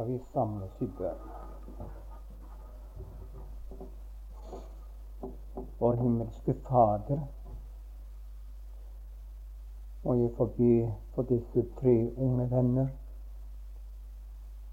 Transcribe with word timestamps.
skal 0.00 0.12
vi 0.12 0.20
samle 0.32 0.64
oss 0.64 0.82
i 0.82 0.86
bønn. 0.98 1.18
Vår 5.78 5.98
himmelske 6.00 6.54
Fader, 6.68 7.20
må 10.04 10.14
jeg 10.16 10.32
få 10.38 10.46
be 10.56 10.70
for 11.14 11.28
disse 11.28 11.66
tre 11.82 11.94
unge 12.16 12.48
venner 12.50 12.88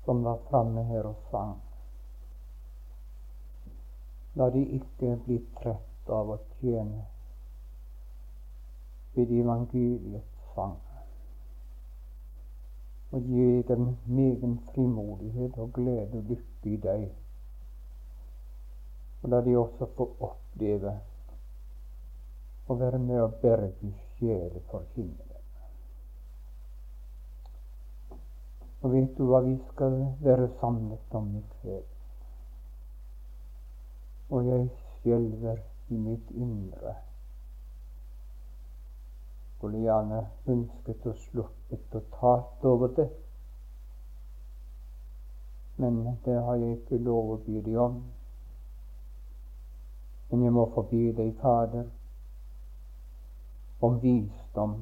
som 0.05 0.23
var 0.23 0.39
framme 0.47 0.87
her 0.87 1.11
og 1.11 1.19
sang. 1.31 1.59
La 4.39 4.49
de 4.55 4.63
ikke 4.79 5.17
bli 5.27 5.41
trett 5.59 6.17
av 6.21 6.35
å 6.37 6.41
tjene 6.55 7.03
ved 9.17 9.39
evangeliets 9.43 10.51
sang 10.55 10.86
og 13.11 13.21
gi 13.21 13.61
dem 13.67 13.87
megen 14.05 14.59
frimodighet 14.71 15.57
og 15.57 15.73
glede 15.73 16.09
og 16.13 16.23
lykke 16.23 16.69
i 16.73 16.77
deg. 16.83 17.05
Og 19.21 19.29
la 19.29 19.41
de 19.41 19.55
også 19.57 19.87
få 19.95 20.09
oppleve 20.19 20.93
å 22.67 22.75
være 22.75 22.99
med 22.99 23.21
og 23.23 23.39
berge 23.41 23.93
sjeler 24.17 24.59
for 24.71 24.83
himmelen. 24.95 25.23
Og 28.81 28.93
vet 28.93 29.17
du 29.17 29.23
hva 29.25 29.41
vi 29.45 29.55
skal 29.71 29.95
være 30.21 30.51
samlet 30.59 31.15
om 31.17 31.31
i 31.39 31.43
kveld? 31.55 31.89
Og 34.29 34.47
jeg 34.51 34.69
skjelver 34.99 35.63
i 35.89 35.97
mitt 35.97 36.31
indre 36.35 36.97
skulle 39.57 39.79
gjerne 39.81 40.19
ønsket 40.53 41.05
å 41.09 41.13
sluppet 41.17 41.95
og 41.97 42.03
tatt 42.19 42.65
over 42.69 42.91
det. 42.97 43.07
Men 45.81 45.97
det 46.25 46.35
har 46.45 46.59
jeg 46.61 46.77
ikke 46.77 46.99
lov 47.01 47.31
å 47.33 47.37
by 47.45 47.61
deg 47.65 47.79
om. 47.81 47.97
Men 50.29 50.43
jeg 50.45 50.53
må 50.53 50.67
forby 50.75 51.01
deg, 51.17 51.33
Fader, 51.41 51.87
om 53.81 53.97
visdom, 54.03 54.77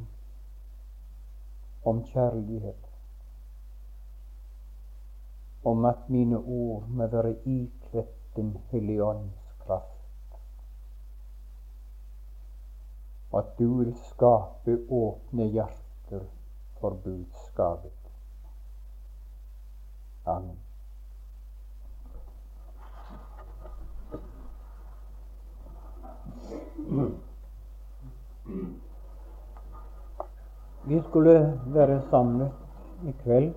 om 1.86 2.04
kjærlighet, 2.12 2.92
om 5.64 5.86
at 5.88 6.10
mine 6.12 6.40
ord 6.40 6.88
må 6.90 7.08
være 7.08 7.38
ikledd 7.46 8.12
Den 8.36 8.58
hellige 8.68 9.04
ånds 9.04 9.52
kraft. 9.64 9.95
At 13.36 13.58
du 13.60 13.78
vil 13.78 13.96
skape 14.10 14.78
åpne 14.90 15.48
hjerter 15.52 16.24
for 16.80 16.90
budskapet. 17.04 17.92
Amen. 20.26 20.58
Vi 30.88 31.02
skulle 31.10 31.62
være 31.66 32.02
samlet 32.10 32.52
i 33.04 33.12
kveld 33.24 33.54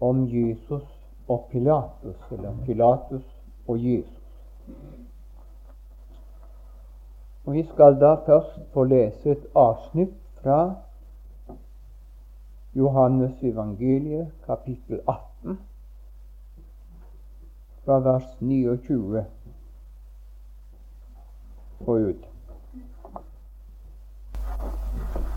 om 0.00 0.24
Jesus 0.26 0.84
og 1.28 1.48
Pilatus, 1.50 2.16
eller 2.30 2.54
Pilatus 2.66 3.24
og 3.68 3.84
Jesus. 3.84 4.22
Og 7.46 7.52
Vi 7.52 7.66
skal 7.72 8.00
da 8.00 8.14
først 8.14 8.60
få 8.72 8.84
lese 8.84 9.30
et 9.30 9.46
avsnitt 9.54 10.14
fra 10.42 10.74
Johannes 12.74 13.42
evangeliet, 13.42 14.32
kapittel 14.46 15.00
18, 15.08 15.60
fra 17.84 17.98
vers 17.98 18.40
29 18.40 19.24
og 21.80 21.94
ut. 21.94 22.26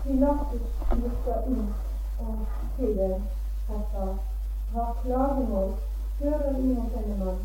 Pilatus 0.02 0.66
gikk 0.90 1.28
ut 1.28 1.70
og 2.20 2.38
til 2.76 3.00
og 3.06 3.82
sa, 3.92 4.06
Hva 4.72 4.86
klagemål 5.02 5.70
hører 6.18 6.52
vi 6.58 6.74
mot 6.74 6.90
denne 6.96 7.24
mann? 7.24 7.40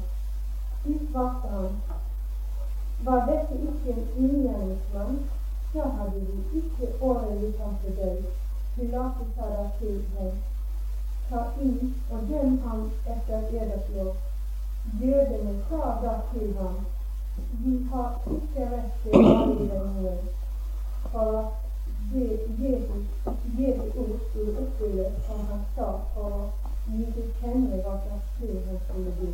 De 0.85 0.97
svarte 1.12 1.53
han, 1.53 1.78
var 3.03 3.25
dette 3.28 3.56
ikke 3.56 3.94
en 3.94 4.07
ugjerningsmann, 4.17 5.19
så 5.73 5.81
hadde 5.81 6.19
vi 6.19 6.59
ikke 6.59 6.94
overgitt 7.01 7.59
ham 7.59 7.75
til 7.83 7.95
død. 7.97 8.23
Pilatus 8.75 9.28
sa 9.35 9.50
da 9.50 9.69
til 9.79 10.03
ham, 10.17 10.31
ta 11.29 11.39
ut 11.61 11.94
og 12.11 12.19
døm 12.29 12.57
ham 12.66 12.91
etter 13.07 13.41
deres 13.51 13.89
lov. 13.95 14.16
Jødene 15.01 15.53
sa 15.69 15.81
da 16.03 16.13
til 16.33 16.56
ham, 16.59 16.75
vi 17.51 17.88
har 17.91 18.19
ikke 18.38 18.69
rett 18.72 18.91
til 19.03 19.16
å 19.19 19.35
avlive 19.35 19.79
noen, 19.83 20.19
for 21.12 21.51
det 22.13 22.29
Jesus, 22.62 23.06
Jesu 23.57 24.00
ord 24.00 24.19
skulle 24.29 24.62
oppfylles 24.62 25.19
som 25.27 25.45
han 25.50 25.66
sa 25.75 25.89
for 26.13 26.51
gi 26.88 27.06
til 27.16 27.29
kjenne 27.41 27.81
hva 27.83 27.97
slags 28.06 28.31
fred 28.38 28.69
han 28.69 28.81
skulle 28.85 29.16
bli. 29.19 29.33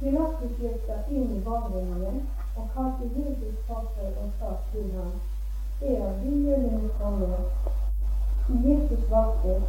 Pilatus 0.00 0.84
da 0.88 0.98
inn 1.10 1.36
i 1.36 1.44
barnevognen 1.44 2.20
og 2.56 2.68
kalte 2.74 3.04
Jesus 3.16 3.56
for 3.66 3.74
og 4.22 4.30
sa 4.38 4.50
til 4.72 4.92
ham, 4.96 5.12
Er 5.82 6.12
du 6.22 6.30
jødenes 6.46 6.92
konge? 7.00 7.36
Jesus 8.48 9.04
svarte, 9.08 9.62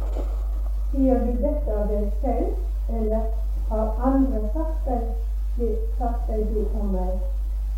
Sier 0.90 1.18
du 1.24 1.32
dette 1.42 1.74
av 1.80 1.88
deg 1.88 2.12
selv, 2.20 2.54
eller 2.88 3.22
har 3.68 3.86
andre 4.10 4.40
sagt 4.54 4.88
deg, 4.88 5.74
sagt 5.98 6.30
deg 6.30 6.46
det 6.54 6.64
om 6.80 6.86
meg? 6.96 7.20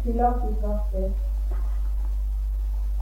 Pilatus 0.02 0.56
svarte, 0.60 1.12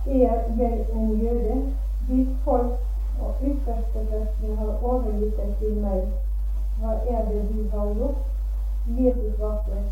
Er 0.06 0.40
jeg 0.60 0.86
en 0.94 1.20
jøde? 1.22 1.60
Ditt 2.08 2.28
folk 2.44 2.78
og 3.20 3.34
ypperstepresten 3.44 4.56
har 4.56 4.72
overgitt 4.82 5.36
deg 5.36 5.54
til 5.60 5.80
meg. 5.84 6.02
Hva 6.80 6.92
er 7.14 7.24
det 7.28 7.42
du 7.52 7.64
har 7.76 7.94
gjort? 7.94 8.26
Jesus 8.98 9.34
svarte, 9.36 9.82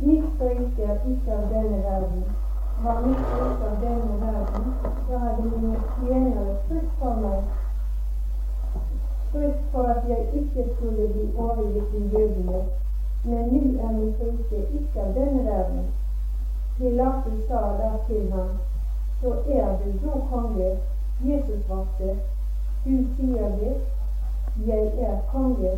Mitt 0.00 0.24
rike 0.40 0.82
er 0.82 0.98
ikke 1.10 1.32
av 1.34 1.48
denne 1.50 1.78
verden. 1.82 2.24
Var 2.82 3.00
mitt 3.06 3.30
rike 3.38 3.70
av 3.70 3.80
denne 3.82 4.18
verden, 4.20 4.66
så 5.06 5.18
hadde 5.18 5.42
mine 5.42 5.78
tjenere 5.94 6.52
frykt 6.66 6.92
for 6.98 7.16
meg. 7.22 7.40
Frykt 9.32 9.64
for 9.72 9.88
at 9.94 10.04
jeg 10.08 10.28
ikke 10.40 10.66
skulle 10.74 11.08
bli 11.14 11.24
overgitt 11.36 11.88
til 11.94 12.12
jødene. 12.12 12.60
Men 13.24 13.50
nå 13.54 13.62
er 13.86 13.96
mitt 13.96 14.22
rike 14.22 14.60
ikke 14.80 15.02
av 15.02 15.10
denne 15.16 15.42
verden. 15.48 15.88
Pilatus 16.76 17.40
sa 17.48 17.64
da 17.80 17.90
til 18.06 18.30
ham, 18.32 18.52
så 19.20 19.34
er 19.56 19.74
du 19.82 19.88
da 20.04 20.20
konge. 20.30 20.70
Jesus 21.24 21.64
svarte, 21.66 22.14
du 22.84 22.94
sier 23.16 23.50
det, 23.58 23.74
jeg 24.66 24.86
er 25.08 25.18
konge, 25.32 25.74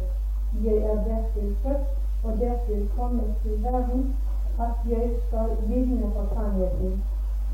jeg 0.64 0.76
er 0.76 1.00
verken 1.09 1.56
født 1.64 1.99
og 2.25 2.32
dertil 2.41 2.88
kommet 2.97 3.31
til 3.42 3.64
verden, 3.64 4.16
at 4.58 4.91
jeg 4.91 5.10
skal 5.26 5.50
vitne 5.69 6.10
for 6.14 6.26
sannheten. 6.34 7.03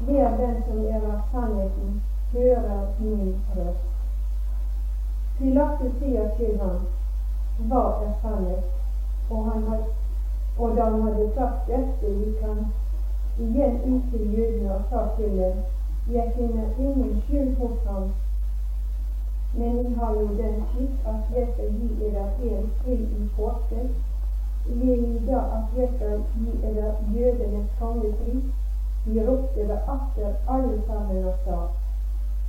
Hver 0.01 0.37
den 0.37 0.57
som 0.67 0.87
er 0.87 1.03
av 1.13 1.21
sannheten, 1.33 2.03
hører 2.33 2.81
min 2.99 3.37
røst. 3.57 3.87
Pilatus 5.39 5.93
sier 6.01 6.29
til 6.39 6.59
ham, 6.61 6.81
Hva 7.69 7.85
er 8.07 8.13
sannhet? 8.23 8.65
Og, 9.31 9.45
had, 9.45 9.85
og 10.59 10.77
da 10.77 10.85
han 10.85 11.03
hadde 11.03 11.31
sagt 11.35 11.69
dette, 11.69 12.13
gikk 12.21 12.43
han 12.43 12.67
igjen 13.39 13.81
ut 13.93 14.11
til 14.13 14.35
jødene 14.39 14.75
og 14.75 14.83
sa 14.91 15.07
til 15.17 15.39
dem, 15.39 15.63
Jeg 16.13 16.33
finner 16.37 16.69
ingen 16.79 17.23
skyld 17.23 17.57
hos 17.57 17.79
ham, 17.87 18.11
men 19.55 19.77
jeg 19.85 19.97
har 19.99 20.13
jo 20.15 20.27
den 20.43 20.61
skikk 20.71 21.09
at 21.13 21.37
jeg 21.37 21.49
skal 21.53 21.73
gi 21.79 21.89
dere 22.01 22.27
en 22.43 22.71
til 22.85 23.01
i 23.21 23.29
påske 23.37 23.89
vil 24.69 25.27
da 25.27 25.39
at 25.59 25.79
jeg 25.79 25.89
skal 25.97 26.21
gi 26.35 26.51
dere 26.63 26.95
jødenes 27.15 27.71
vi 29.07 29.21
ropte 29.27 29.69
det 29.69 29.79
atter 29.87 30.33
alle 30.49 30.83
sammen 30.87 31.25
og 31.25 31.35
sa, 31.45 31.59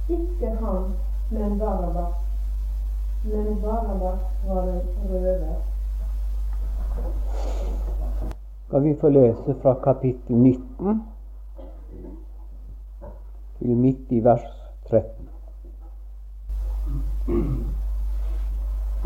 ikke 0.10 0.50
han, 0.62 0.94
men 1.32 1.60
Barabas. 1.60 2.14
Men 3.24 3.62
Barabas 3.62 4.20
var 4.48 4.64
en 4.64 4.82
røver. 5.10 5.56
Skal 8.68 8.84
vi 8.84 8.96
få 9.02 9.10
lese 9.10 9.56
fra 9.62 9.74
kapittel 9.84 10.36
19 10.36 11.04
til 13.60 13.78
midt 13.78 14.12
i 14.12 14.24
vers 14.24 14.50
13. 14.90 15.30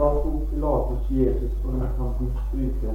Da 0.01 0.09
tok 0.09 0.50
Pilatus 0.50 1.09
Jesus 1.09 1.51
på 1.62 1.71
nattens 1.71 2.38
stryke, 2.48 2.94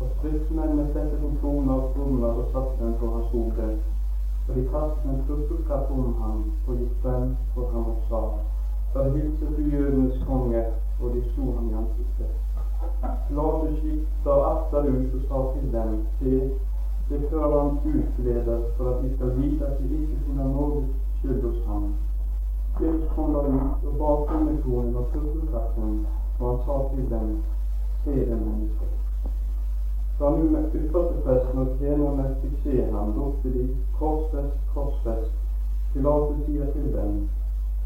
og 0.00 0.06
stridsmennene 0.18 0.86
setter 0.92 1.18
på 1.20 1.28
kroner 1.40 1.74
og 1.74 1.90
krummer 1.94 2.28
og 2.40 2.46
satte 2.52 2.84
dem 2.84 2.94
på 3.00 3.10
hans 3.14 3.26
hode. 3.32 3.66
Og 4.48 4.54
de 4.56 4.62
kastet 4.72 5.10
en 5.10 5.18
purpurkatt 5.26 5.90
om 5.92 6.14
ham 6.20 6.38
og 6.68 6.78
gikk 6.78 6.94
frem 7.02 7.26
for 7.54 7.68
ham 7.74 7.90
og 7.92 7.98
sa, 8.08 8.20
da 8.94 9.04
de 9.12 9.24
du 9.40 9.60
jødenes 9.74 10.22
konge, 10.28 10.62
og 11.02 11.10
de 11.14 11.20
slo 11.34 11.50
ham 11.56 11.66
i 11.68 11.76
ansiktet. 11.82 12.32
Pilatus 13.26 13.82
gikk 13.84 14.06
da 14.24 14.36
atter 14.52 14.88
ut 14.94 15.18
og 15.18 15.26
sa 15.26 15.42
til 15.52 15.66
dem, 15.74 15.98
se, 16.20 16.38
det 17.10 17.18
fører 17.30 17.58
han 17.58 17.76
utleder 17.92 18.64
for 18.78 18.94
at 18.94 19.02
de 19.02 19.10
skal 19.16 19.36
vite 19.42 19.66
at 19.66 19.82
de 19.82 20.00
ikke 20.00 20.22
finner 20.24 20.48
noe 20.56 20.86
skyld 21.18 21.44
hos 21.44 21.60
ham. 21.66 21.92
Jesus 22.80 23.12
kom 23.12 23.36
da 23.36 23.44
ut 23.52 23.86
og 23.90 24.00
ba 24.00 24.16
kongekonen 24.32 24.96
og 24.96 25.12
purpurkatten 25.12 26.00
han 26.38 26.58
sa 26.64 26.76
til 26.94 27.10
dem, 27.10 27.42
se 28.04 28.10
det 28.10 28.38
mennesket. 28.46 28.92
Da 30.20 30.30
nu 30.30 30.50
med 30.50 30.74
ypperstepresten 30.74 31.58
og 31.58 31.68
tjenerne 31.78 32.24
fikk 32.42 32.54
se 32.62 32.76
ham, 32.92 33.10
ropte 33.18 33.52
de, 33.54 33.64
korsfest, 33.98 34.56
korsfest. 34.74 35.34
Pilatus 35.92 36.40
sier 36.46 36.70
til 36.74 36.88
dem, 36.94 37.12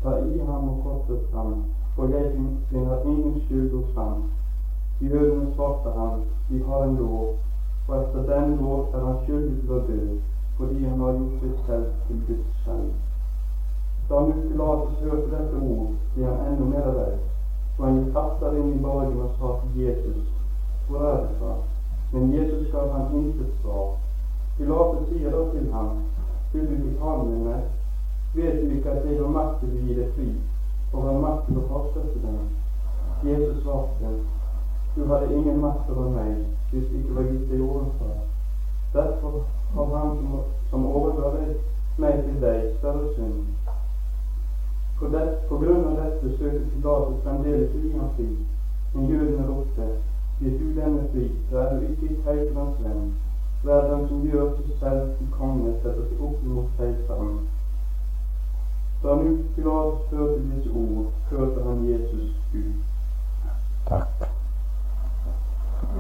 ta 0.03 0.17
i 0.17 0.39
ham 0.39 0.69
og 0.69 0.79
korsfest 0.85 1.35
ham, 1.37 1.65
for 1.97 2.09
jeg 2.15 2.33
finner 2.71 3.05
ingen 3.05 3.41
skyld 3.45 3.71
hos 3.77 3.95
ham. 3.97 4.23
Jødene 5.01 5.55
svarte 5.55 5.91
ham, 5.99 6.21
vi 6.51 6.63
har 6.69 6.85
en 6.85 6.97
lov, 6.97 7.35
og 7.89 7.97
etter 8.01 8.23
den 8.33 8.57
lov 8.61 8.87
er 8.95 9.05
han 9.07 9.21
skyldig 9.25 9.57
til 9.61 9.75
å 9.77 9.83
dø, 9.89 10.01
fordi 10.57 10.85
han 10.85 11.01
har 11.01 11.19
gjort 11.19 11.41
seg 11.43 11.67
selv 11.67 11.87
til 12.07 12.23
Guds 12.29 12.63
sønn. 12.65 12.89
Da 14.09 14.21
nu 14.29 14.33
Pilatus 14.49 15.05
hørte 15.05 15.29
dette 15.37 15.63
ord, 15.75 15.93
ble 16.15 16.27
han 16.31 16.49
enda 16.53 16.71
mer 16.75 16.91
redd, 17.01 17.32
han 17.79 17.99
gikk 17.99 18.17
atter 18.23 18.57
inn 18.61 18.73
i 18.77 18.81
borgen 18.85 19.21
og 19.25 19.37
sa 19.39 19.53
til 19.61 19.83
Jesus, 19.83 20.25
hvor 20.89 21.05
er 21.11 21.21
det 21.23 21.37
fra? 21.41 21.53
Men 22.13 22.35
Jesus 22.35 22.73
gav 22.73 22.91
ham 22.93 23.15
intet 23.17 23.53
svar. 23.63 23.95
Pilatus 24.59 25.09
sier 25.09 25.31
da 25.31 25.45
til 25.53 25.71
ham, 25.73 26.03
vil 26.53 26.67
du 26.69 26.75
ikke 26.75 26.99
tale 27.01 27.29
med 27.31 27.47
meg? 27.47 27.63
Vet 28.35 28.61
du 28.61 28.75
ikke 28.77 28.91
at 28.97 29.07
jeg 29.09 29.21
har 29.21 29.33
makt 29.39 29.61
til 29.61 29.73
å 29.73 29.87
gi 29.87 29.97
deg 30.01 30.13
fri, 30.17 30.29
og 30.93 31.07
har 31.07 31.25
makt 31.25 31.49
til 31.49 31.63
å 31.63 31.67
korsfeste 31.71 32.27
deg? 32.27 32.45
Jesus 33.31 33.63
svarte, 33.63 34.13
du 34.97 35.05
hadde 35.09 35.33
ingen 35.33 35.61
makt 35.61 35.91
over 35.91 36.13
meg 36.13 36.43
hvis 36.73 36.89
du 36.91 36.97
ikke 37.01 37.17
var 37.17 37.29
gitt 37.31 37.49
deg 37.49 37.65
ovenfra. 37.65 38.13
Derfor 38.93 39.41
har 39.75 39.93
han 39.97 40.17
som, 40.19 40.41
som 40.71 40.87
overga 40.87 41.31
meg 42.03 42.25
til 42.25 42.41
deg, 42.41 42.67
større 42.79 43.09
synd. 43.17 43.41
På, 45.03 45.09
det, 45.09 45.39
på 45.49 45.59
grunn 45.59 45.85
av 45.85 45.97
dette 45.99 46.37
søker 46.39 46.61
Pilatus 46.73 47.23
fremdeles 47.25 47.71
ham 47.95 48.11
fri, 48.17 48.27
men 48.95 49.11
jødene 49.11 49.47
ropte 49.49 49.87
hvis 50.39 50.59
du 50.61 50.67
denne 50.77 51.03
fri, 51.13 51.25
så 51.51 51.57
er 51.59 51.69
du 51.75 51.81
ikke 51.87 52.09
keiserens 52.25 52.79
venn. 52.85 53.05
Hver 53.63 53.81
den 53.89 54.03
som 54.09 54.27
gjør 54.27 54.49
seg 54.59 54.69
selv 54.79 55.03
til 55.19 55.29
konge, 55.35 55.71
setter 55.83 56.05
seg 56.07 56.19
opp 56.29 56.39
mot 56.47 56.69
keiseren. 56.79 57.39
Da 59.03 59.11
nu 59.23 59.31
Pilatus 59.57 60.03
hørte 60.13 60.41
disse 60.53 60.71
ord, 60.85 61.07
førte 61.33 61.59
han 61.67 61.79
Jesus 61.91 62.27
ut. 62.55 62.79
Takk. 63.91 64.17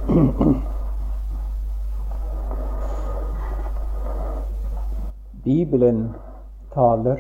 Bibelen 5.45 5.99
taler 6.75 7.17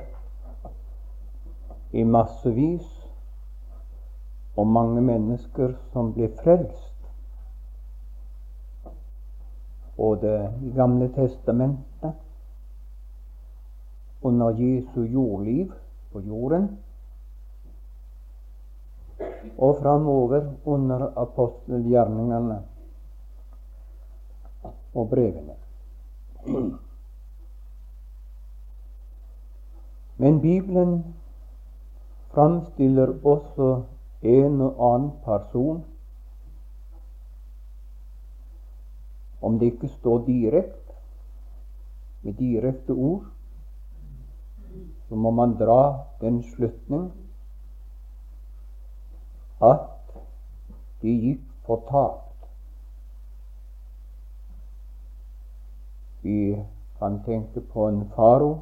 i 1.92 2.04
massevis 2.04 2.88
om 4.56 4.72
mange 4.72 5.00
mennesker 5.04 5.76
som 5.92 6.12
ble 6.16 6.28
frelst 6.42 6.92
både 9.96 10.52
i 10.62 10.70
Gamle 10.74 11.08
testamentet, 11.14 12.14
under 14.20 14.50
Jesu 14.50 15.04
jordliv 15.04 15.72
på 16.12 16.20
jorden, 16.20 16.78
og 19.58 19.76
framover 19.82 20.48
under 20.64 21.06
apostelgjerningene 21.18 22.58
og 24.94 25.08
brevene. 25.10 25.54
Men 30.16 30.40
Bibelen 30.40 31.04
framstiller 32.34 33.14
også 33.24 33.82
en 34.22 34.60
og 34.60 34.84
annen 34.94 35.10
person 35.24 35.84
Om 39.42 39.58
det 39.58 39.72
ikke 39.72 39.88
står 39.88 40.24
direkte, 40.26 40.94
med 42.22 42.32
direkte 42.32 42.90
ord, 42.92 43.24
så 45.08 45.14
må 45.14 45.30
man 45.30 45.56
dra 45.58 46.04
den 46.20 46.42
slutning 46.42 47.08
at 49.62 50.14
de 51.02 51.14
gikk 51.24 51.42
fortapt. 51.66 52.46
Vi 56.22 56.54
kan 56.98 57.18
tenke 57.26 57.60
på 57.60 57.88
en 57.88 58.04
faro 58.14 58.52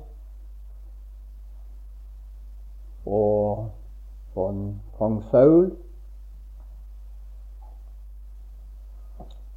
og 3.06 3.70
von 4.34 4.80
kong 4.98 5.22
Saul 5.30 5.76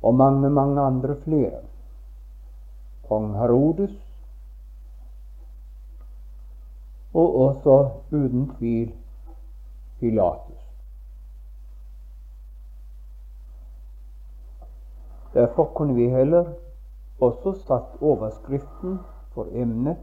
og 0.03 0.15
mange, 0.15 0.49
mange 0.49 0.81
andre 0.81 1.15
flere. 1.23 1.61
Kong 3.07 3.37
Herodes, 3.37 3.91
og 7.13 7.35
også 7.35 7.89
uten 8.11 8.55
tvil 8.57 8.93
Pilatus. 9.99 10.63
Derfor 15.33 15.65
kunne 15.65 15.95
vi 15.95 16.09
heller 16.09 16.45
også 17.19 17.53
satt 17.67 18.01
overskriften 18.01 18.99
for 19.33 19.47
emnet 19.51 19.97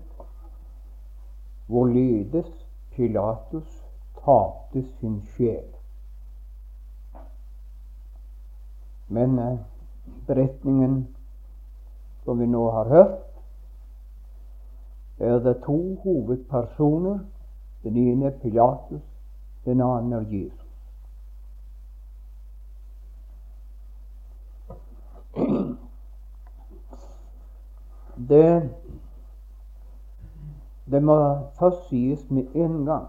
hvorledes 1.66 2.69
Pilatus 3.00 3.82
tapte 4.24 4.82
sin 4.82 5.22
sjel. 5.32 5.64
Men 9.06 9.38
eh, 9.38 9.58
beretningen 10.26 11.06
som 12.24 12.38
vi 12.38 12.46
nå 12.46 12.70
har 12.70 12.88
hørt, 12.88 13.24
er 15.18 15.38
det 15.38 15.62
to 15.64 15.96
hovedpersoner. 16.04 17.18
Den 17.82 17.96
ene 17.96 18.26
er 18.26 18.38
Pilatus, 18.42 19.02
den 19.64 19.80
andre 19.80 20.16
er 20.20 20.26
Jesus. 20.28 20.68
Det, 28.28 28.70
det 30.90 31.02
må 31.02 31.16
først 31.58 31.88
sies 31.88 32.30
med 32.30 32.54
en 32.54 32.84
gang 32.84 33.08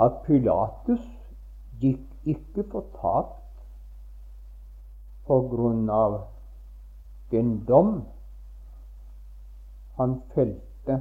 at 0.00 0.22
Pilatus 0.26 1.04
gikk 1.82 2.28
ikke 2.34 2.64
fortapt 2.70 3.64
på 5.26 5.38
grunn 5.50 5.90
av 5.90 6.18
den 7.34 7.54
dom 7.68 7.94
han 9.98 10.18
felte 10.34 10.98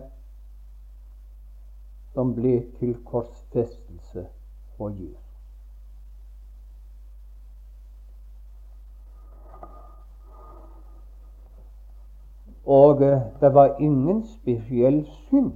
som 2.13 2.36
ble 2.36 2.58
til 2.80 2.96
korsfestelse 3.08 4.27
for 4.77 4.89
Jesus. 4.89 5.21
Og 12.65 13.01
eh, 13.03 13.22
det 13.41 13.53
var 13.53 13.75
ingen 13.80 14.24
spesiell 14.27 15.06
synd 15.27 15.53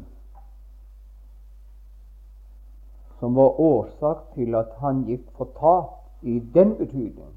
som 3.20 3.36
var 3.36 3.60
årsak 3.60 4.18
til 4.36 4.56
at 4.56 4.74
han 4.82 5.06
gikk 5.08 5.30
fortapt 5.38 6.26
i 6.26 6.40
den 6.54 6.76
betydning 6.78 7.32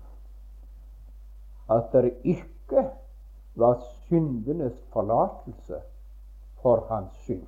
at 1.70 1.92
det 1.92 2.14
ikke 2.25 2.88
var 3.54 3.80
syndenes 4.08 4.80
forlatelse 4.92 5.80
for 6.62 6.87
hans 6.88 7.12
synd. 7.12 7.46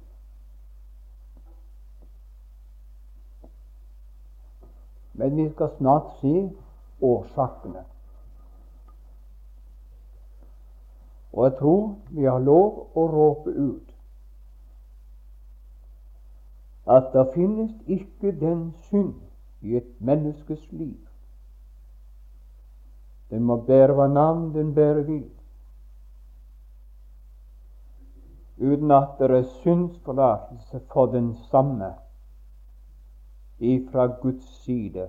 Men 5.12 5.36
vi 5.36 5.50
skal 5.50 5.70
snart 5.78 6.12
se 6.20 6.50
årsakene. 7.00 7.84
Og 11.32 11.44
jeg 11.44 11.58
tror 11.58 11.84
vi 12.10 12.24
har 12.24 12.38
lov 12.38 12.90
å 12.94 13.06
råpe 13.12 13.50
ut 13.50 13.86
at 16.90 17.12
det 17.14 17.22
finnes 17.34 17.70
ikke 17.86 18.32
den 18.40 18.72
synd 18.88 19.14
i 19.62 19.76
et 19.78 19.92
menneskes 20.00 20.64
liv 20.72 20.98
den 23.30 23.46
må 23.46 23.56
bære 23.66 23.94
hva 23.94 24.08
navn 24.10 24.50
den 24.54 24.72
bærer 24.74 25.04
vil. 25.06 25.28
Uten 28.60 28.90
at 28.92 29.16
det 29.20 29.30
er 29.30 29.46
syndsforlatelse 29.62 30.82
for 30.92 31.12
den 31.14 31.32
samme 31.50 31.94
ifra 33.58 34.06
Guds 34.22 34.48
side, 34.64 35.08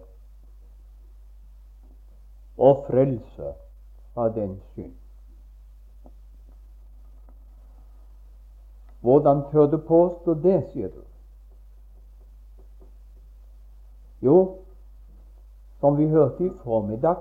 og 2.58 2.86
frelse 2.88 3.54
fra 4.14 4.30
den 4.30 4.60
synd. 4.76 5.01
Hvordan 9.02 9.44
tør 9.52 9.66
du 9.66 9.78
påstå 9.78 10.34
det, 10.34 10.64
sier 10.72 10.90
du? 10.90 11.02
Jo, 14.22 14.36
som 15.80 15.98
vi 15.98 16.08
hørte 16.08 16.46
i 16.46 16.52
formiddag, 16.64 17.16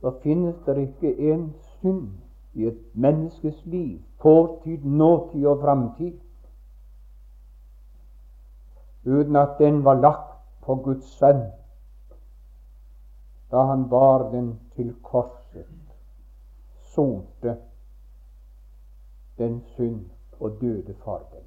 så 0.00 0.12
finnes 0.22 0.56
det 0.66 0.76
ikke 0.76 1.32
en 1.32 1.54
synd 1.60 2.08
i 2.54 2.66
et 2.66 2.80
menneskes 2.94 3.66
liv, 3.66 4.00
fortid, 4.20 4.84
nåtid 4.84 5.46
og 5.46 5.60
framtid, 5.60 6.12
uten 9.04 9.36
at 9.36 9.58
den 9.58 9.84
var 9.84 10.00
lagt 10.00 10.40
på 10.64 10.74
Guds 10.74 11.04
sønn 11.18 11.44
da 13.52 13.66
han 13.68 13.88
bar 13.88 14.30
den 14.30 14.60
til 14.76 14.94
korset, 15.02 15.68
sonte 16.94 17.56
den 19.38 19.60
synd 19.76 20.13
og 20.40 20.60
døde 20.60 20.94
for 21.04 21.22
dem. 21.32 21.42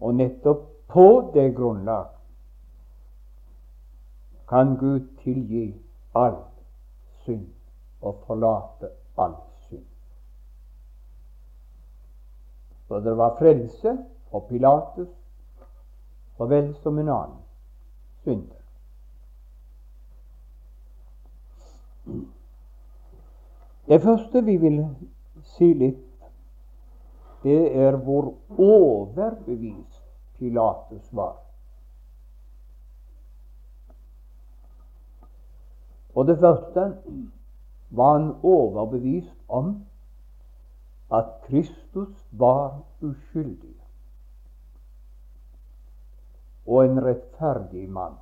Og 0.00 0.14
nettopp 0.14 0.64
på 0.88 1.30
det 1.34 1.56
grunnlag 1.56 2.06
kan 4.48 4.76
Gud 4.76 5.00
tilgi 5.22 5.74
all 6.14 6.36
synd 7.24 7.46
og 8.00 8.22
forlate 8.26 8.90
all 9.18 9.34
synd. 9.68 9.84
Så 12.88 13.00
det 13.00 13.16
var 13.16 13.36
frelse 13.38 13.98
for 14.30 14.40
Pilatus 14.48 15.08
så 16.36 16.46
vel 16.46 16.74
som 16.82 16.98
en 16.98 17.08
annen 17.08 17.36
synder. 18.22 18.54
Det 23.88 24.02
første 24.02 24.44
vi 24.44 24.56
vil 24.56 24.78
si 25.44 25.72
litt, 25.74 26.07
det 27.42 27.76
er 27.76 27.96
hvor 27.96 28.34
overbevist 28.58 30.02
Pilatus 30.38 31.08
var. 31.12 31.36
For 36.14 36.22
det 36.22 36.38
første 36.38 36.96
var 37.90 38.18
han 38.18 38.34
overbevist 38.42 39.36
om 39.48 39.86
at 41.12 41.24
Kristus 41.46 42.26
var 42.30 42.80
uskyldig 43.00 43.74
og 46.66 46.84
en 46.84 47.04
rettferdig 47.04 47.88
mann. 47.88 48.18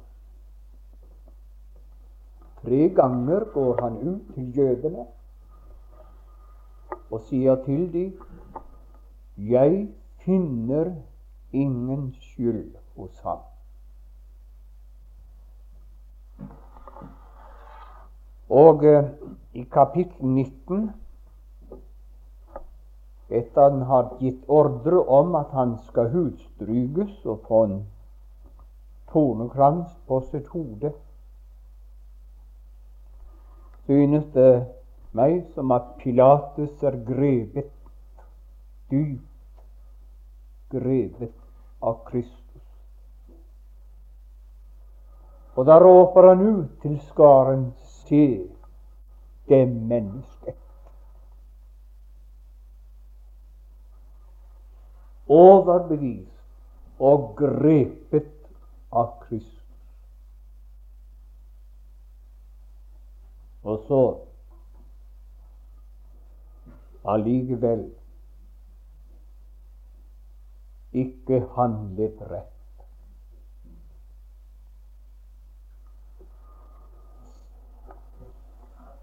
Tre 2.62 2.88
ganger 2.88 3.44
går 3.54 3.82
han 3.82 3.96
ut 4.08 4.34
til 4.34 4.56
jødene 4.58 5.06
og 7.10 7.20
sier 7.20 7.58
til 7.64 7.88
dem 7.92 8.12
jeg 9.36 9.88
finner 10.24 10.94
ingen 11.52 12.14
skyld 12.20 12.76
hos 12.96 13.20
ham. 13.20 13.38
Og 18.48 18.84
eh, 18.84 19.04
i 19.52 19.62
kapittel 19.62 20.26
19, 20.26 20.90
etter 23.28 23.70
han 23.70 23.82
har 23.82 24.12
gitt 24.20 24.44
ordre 24.48 25.02
om 25.08 25.34
at 25.34 25.50
han 25.52 25.76
skal 25.88 26.12
hudstryges 26.12 27.24
og 27.26 27.42
få 27.48 27.64
en 27.64 27.80
tornekrans 29.12 29.90
på 30.06 30.20
sitt 30.30 30.46
hode, 30.54 30.92
synes 33.86 34.26
det 34.34 34.50
meg 35.16 35.42
som 35.54 35.72
at 35.74 35.96
Pilatus 35.98 36.82
er 36.82 36.98
grepet, 37.06 37.75
dypt 38.90 39.62
grevet 40.70 41.34
av 41.80 42.04
Kristus. 42.10 42.62
Og 45.56 45.66
da 45.66 45.78
råper 45.80 46.28
han 46.28 46.46
ut 46.46 46.80
til 46.82 46.98
skaren 47.08 47.70
se 48.06 48.26
det 49.48 49.62
mennesket. 49.68 50.62
Overbevist 55.26 57.00
og 57.02 57.32
grepet 57.38 58.32
av 58.92 59.16
Kristus. 59.24 59.52
Og 63.66 63.80
så 63.88 64.02
allikevel 67.10 67.88
ikke 70.96 71.42
handlet 71.56 72.20
rett. 72.30 72.52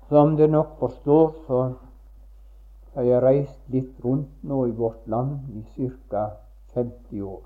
Som 0.10 0.36
dere 0.38 0.52
nok 0.52 0.76
forstår, 0.80 1.32
så 1.48 1.62
har 2.94 3.08
jeg 3.08 3.24
reist 3.24 3.72
litt 3.74 4.04
rundt 4.06 4.44
nå 4.46 4.60
i 4.70 4.76
vårt 4.78 5.08
land 5.10 5.50
i 5.58 5.90
ca. 6.10 6.28
50 6.74 7.22
år. 7.22 7.42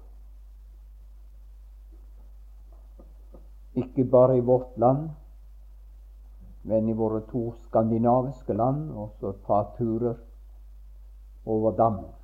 Ikke 3.77 4.03
bare 4.03 4.37
i 4.37 4.43
vårt 4.43 4.77
land, 4.79 5.09
men 6.63 6.89
i 6.89 6.95
våre 6.95 7.21
to 7.31 7.49
skandinaviske 7.67 8.55
land, 8.55 8.91
og 8.91 9.11
så 9.19 9.31
et 9.31 9.43
par 9.47 9.73
turer 9.77 10.15
over 11.45 11.75
dammen. 11.75 12.16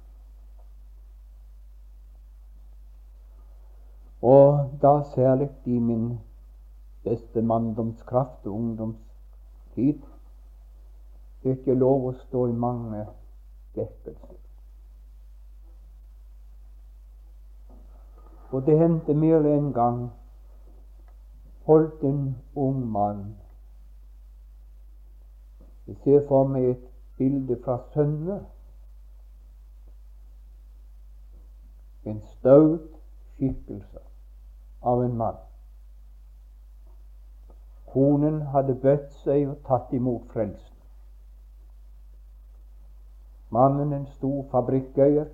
Og 4.23 4.79
da 4.81 5.03
særlig 5.15 5.49
i 5.65 5.79
min 5.79 6.19
beste 7.03 7.41
manndomskraft 7.41 8.45
og 8.47 8.53
ungdomstid 8.53 9.99
fikk 11.43 11.67
jeg 11.67 11.75
lov 11.75 12.05
å 12.07 12.13
stå 12.21 12.45
i 12.47 12.53
mange 12.55 13.01
vekkelser. 13.75 14.39
Og 18.53 18.63
det 18.69 18.77
hendte 18.79 19.17
mer 19.17 19.43
enn 19.43 19.65
en 19.65 19.73
gang 19.75 19.99
holdt 21.67 22.07
en 22.07 22.23
ung 22.55 22.79
mann 22.95 23.25
Jeg 25.87 25.99
ser 26.05 26.23
for 26.31 26.47
meg 26.47 26.69
et 26.69 26.87
bilde 27.19 27.59
fra 27.65 27.75
Sønner. 27.91 28.39
En 32.07 32.23
staut 32.37 32.87
skikkelse 33.35 34.12
av 34.83 35.03
en 35.03 35.17
mann. 35.17 35.39
Konen 37.93 38.41
hadde 38.53 38.73
bøtt 38.81 39.11
seg 39.21 39.47
og 39.49 39.59
tatt 39.67 39.93
imot 39.93 40.25
frelsen. 40.33 40.69
Mannen 43.53 43.93
en 43.93 44.05
stor 44.15 44.47
fabrikkeier. 44.51 45.27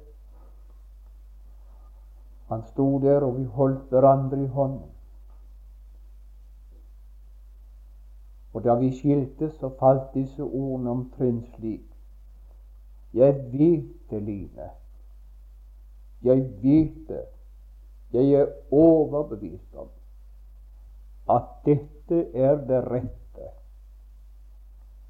Han 2.50 2.66
sto 2.68 2.88
der, 3.00 3.24
og 3.24 3.38
vi 3.38 3.46
holdt 3.46 3.94
hverandre 3.94 4.42
i 4.44 4.48
hånden. 4.48 4.90
Og 8.54 8.64
da 8.66 8.76
vi 8.76 8.92
skiltes, 8.98 9.54
så 9.62 9.70
falt 9.80 10.12
disse 10.14 10.44
ordene 10.44 10.92
omtrent 10.92 11.48
slik. 11.56 11.86
Jeg 13.14 13.36
vet 13.54 14.10
det, 14.10 14.22
Line. 14.24 14.70
Jeg 16.24 16.44
vet 16.64 17.08
det. 17.08 17.26
Jeg 18.14 18.32
er 18.32 18.48
overbevist 18.72 19.76
om 19.76 19.90
at 21.30 21.50
dette 21.66 22.22
er 22.34 22.56
det 22.68 22.84
rette, 22.92 23.50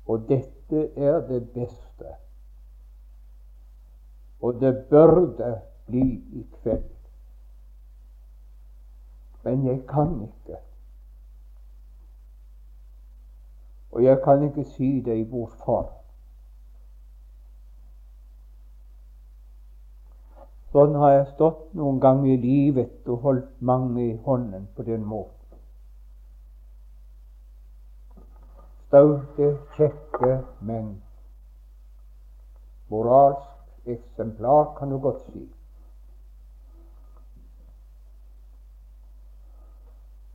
og 0.05 0.25
dette 0.29 0.81
er 0.99 1.19
det 1.27 1.49
beste. 1.53 2.15
Og 4.41 4.59
det 4.61 4.85
burde 4.89 5.61
bli 5.85 6.23
i 6.39 6.47
kveld. 6.61 6.83
Men 9.43 9.65
jeg 9.67 9.87
kan 9.87 10.21
ikke. 10.21 10.57
Og 13.91 14.03
jeg 14.03 14.21
kan 14.23 14.43
ikke 14.43 14.63
si 14.63 14.99
deg 15.01 15.25
hvorfor. 15.27 15.98
Sånn 20.71 20.95
har 21.01 21.11
jeg 21.15 21.27
stått 21.33 21.61
noen 21.73 21.99
ganger 22.01 22.29
i 22.29 22.41
livet 22.43 23.07
og 23.09 23.23
holdt 23.25 23.53
mange 23.65 24.03
i 24.03 24.17
hånden 24.25 24.67
på 24.75 24.85
den 24.85 25.05
måten. 25.05 25.35
Staute, 28.89 29.47
kjekke 29.77 30.35
menn. 30.65 30.91
Moralsk 32.89 33.89
eksemplar, 33.89 34.75
kan 34.77 34.93
du 34.93 34.97
godt 35.01 35.23
si. 35.29 35.43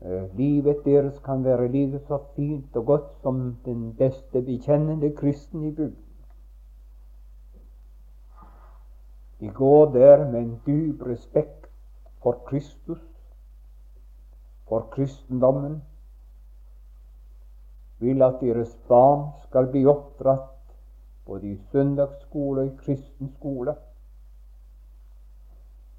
Eh, 0.05 0.25
livet 0.37 0.83
deres 0.85 1.19
kan 1.25 1.45
være 1.45 1.69
like 1.73 1.99
så 2.07 2.19
fint 2.37 2.77
og 2.77 2.87
godt 2.87 3.13
som 3.23 3.57
den 3.65 3.93
beste 3.99 4.43
bekjennende 4.43 5.15
kristen 5.17 5.65
i 5.65 5.71
bygden. 5.71 6.04
De 9.41 9.49
går 9.49 9.93
der 9.93 10.31
med 10.31 10.41
en 10.41 10.61
dyp 10.67 11.03
respekt 11.07 11.67
for 12.23 12.43
Kristus 12.47 13.01
for 14.69 14.89
kristendommen, 14.91 15.83
vil 17.99 18.23
at 18.23 18.41
deres 18.41 18.79
barn 18.89 19.27
skal 19.43 19.67
bli 19.71 19.85
oppdratt 19.87 20.77
både 21.27 21.53
i 21.53 21.57
søndagsskole 21.73 22.61
og 22.61 22.67
i 22.67 22.77
kristen 22.77 23.33
skole, 23.37 23.75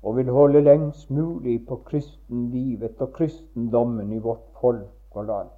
og 0.04 0.18
vil 0.18 0.30
holde 0.30 0.62
lengst 0.62 1.12
mulig 1.12 1.68
på 1.68 1.76
kristenlivet 1.86 3.02
og 3.02 3.14
kristendommen 3.14 4.12
i 4.14 4.20
vårt 4.20 4.50
folk 4.62 5.18
og 5.18 5.26
land. 5.26 5.50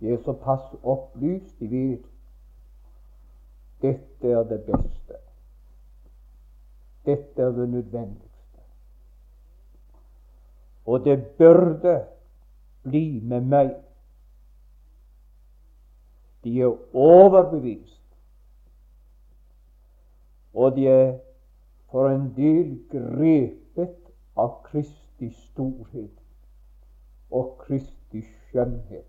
De 0.00 0.12
er 0.12 0.22
såpass 0.24 0.74
opplyst, 0.82 1.60
de 1.60 1.70
vet 1.70 2.04
dette 3.82 4.30
er 4.30 4.42
det 4.48 4.60
beste. 4.66 5.18
Dette 7.06 7.42
er 7.42 7.50
det 7.50 7.68
nødvendigste. 7.68 8.60
Og 10.86 11.04
det 11.04 11.26
burde 11.38 12.04
bli 12.82 13.20
med 13.20 13.40
meg. 13.40 13.74
De 16.44 16.60
er 16.60 16.96
overbevist, 16.96 18.04
og 20.54 20.76
de 20.76 20.86
er 20.88 21.18
for 21.90 22.08
en 22.08 22.30
del 22.36 22.76
grepet 22.92 23.96
av 24.38 24.60
Kristi 24.64 25.28
storhet 25.34 26.14
og 27.30 27.58
Kristi 27.64 28.22
skjønnhet. 28.22 29.08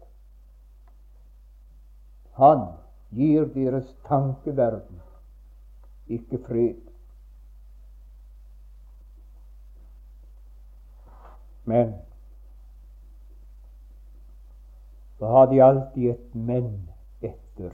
Han 2.40 2.66
gir 3.10 3.46
deres 3.54 3.96
tankeverden 4.08 5.02
ikke 6.10 6.40
fred. 6.48 6.82
Men 11.66 11.94
så 15.20 15.26
har 15.26 15.46
de 15.46 15.64
alltid 15.64 16.10
et 16.10 16.36
men 16.36 16.90
etter. 17.22 17.74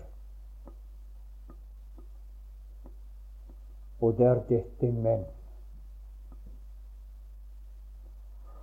Og 4.00 4.18
det 4.18 4.26
er 4.28 4.42
dette 4.50 4.92
men 4.92 5.24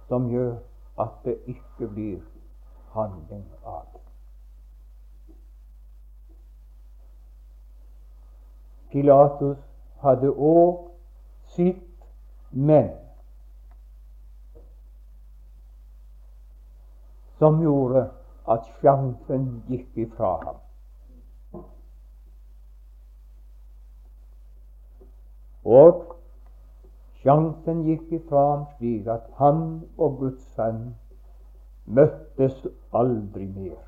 som 0.09 0.29
gjør 0.29 0.59
at 1.01 1.25
det 1.25 1.39
ikke 1.49 1.89
blir 1.89 2.21
handling 2.93 3.47
av 3.65 3.87
det. 3.93 4.03
Pilatus 8.93 9.59
hadde 10.05 10.29
òg 10.31 10.91
sitt 11.55 11.89
men. 12.51 12.93
som 17.43 17.57
gjorde 17.59 18.05
at 18.55 18.67
sjansen 18.79 19.47
gikk 19.67 19.97
ifra 20.05 20.29
ham. 20.45 20.61
Og 25.67 26.05
sjansen 27.19 27.83
gikk 27.89 28.15
ifra 28.21 28.45
ham 28.53 28.63
slik 28.77 29.11
at 29.11 29.27
han 29.41 29.65
og 29.99 30.21
Guds 30.21 30.47
sønn 30.55 30.85
møttes 31.99 32.63
aldri 32.95 33.51
mer, 33.59 33.83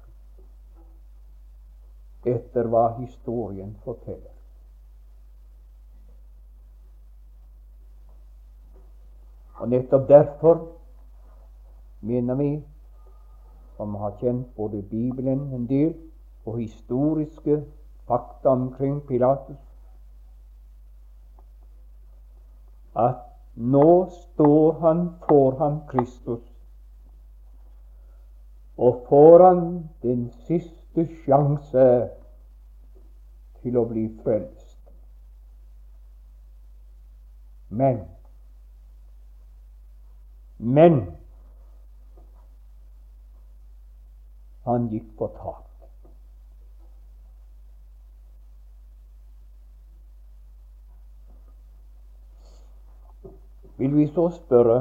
etter 2.27 2.75
hva 2.75 2.89
historien 2.99 3.77
forteller. 3.87 4.34
Og 9.65 9.71
nettopp 9.71 10.09
derfor 10.09 10.59
mener 12.01 12.35
vi 12.35 12.65
som 13.77 13.95
har 13.95 14.11
kjent 14.21 14.51
både 14.57 14.83
Bibelen 14.83 15.39
en 15.57 15.63
del 15.71 15.95
og 16.45 16.59
historiske 16.59 17.63
fakta 18.05 18.53
omkring 18.53 18.99
Pilatus, 19.09 19.63
at 22.93 23.25
nå 23.57 24.11
står 24.11 24.81
han 24.83 25.01
foran 25.29 25.81
Kristus 25.89 26.45
og 28.77 29.07
får 29.09 29.47
han 29.47 29.89
den 30.03 30.27
siste 30.45 31.07
sjanse 31.25 31.87
til 33.63 33.81
å 33.81 33.87
bli 33.89 34.11
frelst. 34.21 34.77
Men 37.73 38.05
Men 40.65 41.03
Han 44.65 44.89
gikk 44.89 45.11
på 45.19 45.27
tak. 45.37 45.65
Vil 53.77 53.97
vi 53.97 54.07
så 54.15 54.31
spørre 54.33 54.79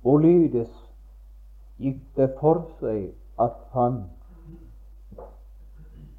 hvorledes 0.00 0.72
gikk 1.82 2.00
det 2.16 2.30
for 2.40 2.62
seg 2.80 3.10
at 3.42 3.58
han 3.74 4.00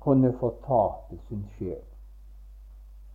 kunne 0.03 0.33
få 0.37 0.51
fortape 0.51 1.17
sin 1.29 1.47
sjel 1.57 1.81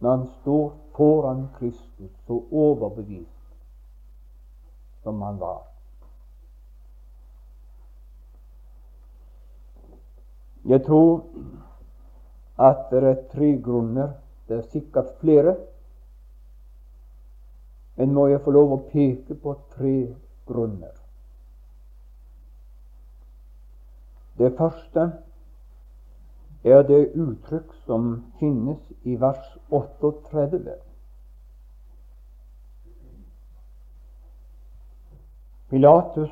når 0.00 0.16
han 0.16 0.26
står 0.40 0.70
foran 0.96 1.48
Kristus 1.59 2.11
så 2.26 2.42
overbevist 2.50 3.38
som 5.02 5.22
han 5.22 5.40
var? 5.40 5.62
Jeg 10.68 10.84
tror 10.84 11.24
at 12.58 12.90
det 12.90 13.02
er 13.04 13.22
tre 13.32 13.62
grunner. 13.64 14.08
Det 14.48 14.56
er 14.56 14.70
sikkert 14.72 15.14
flere. 15.20 15.56
Men 17.96 18.12
må 18.14 18.26
jeg 18.26 18.40
få 18.44 18.50
lov 18.50 18.72
å 18.72 18.82
peke 18.90 19.34
på 19.34 19.54
tre 19.74 19.94
grunner. 20.46 20.92
Det 24.38 24.52
første 24.58 25.08
er 26.64 26.84
det 26.87 27.00
uttrykk 27.18 27.72
som 27.87 28.11
finnes 28.38 28.78
i 29.02 29.16
vers 29.18 29.56
38. 29.70 30.76
Pilatus 35.68 36.31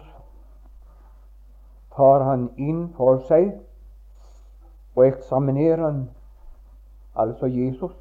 tar 1.97 2.25
han 2.25 2.49
inn 2.57 2.87
for 2.97 3.21
seg 3.29 3.51
og 4.97 5.05
eksaminerer 5.07 5.83
han, 5.85 6.03
altså 7.15 7.47
Jesus. 7.47 7.93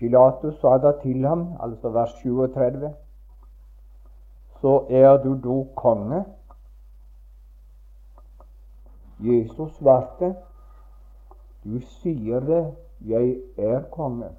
Pilatus 0.00 0.56
sa 0.60 0.78
da 0.80 0.94
til 1.02 1.26
ham, 1.28 1.44
altså 1.60 1.92
vers 1.92 2.14
37, 2.22 2.94
så 4.60 4.72
er 4.90 5.16
du 5.22 5.34
da 5.44 5.58
konge. 5.76 6.24
Jesus 9.20 9.76
svarte, 9.76 10.34
du 11.64 11.78
sier 12.00 12.40
det, 12.40 12.62
jeg 13.06 13.36
er 13.58 13.84
konge. 13.92 14.32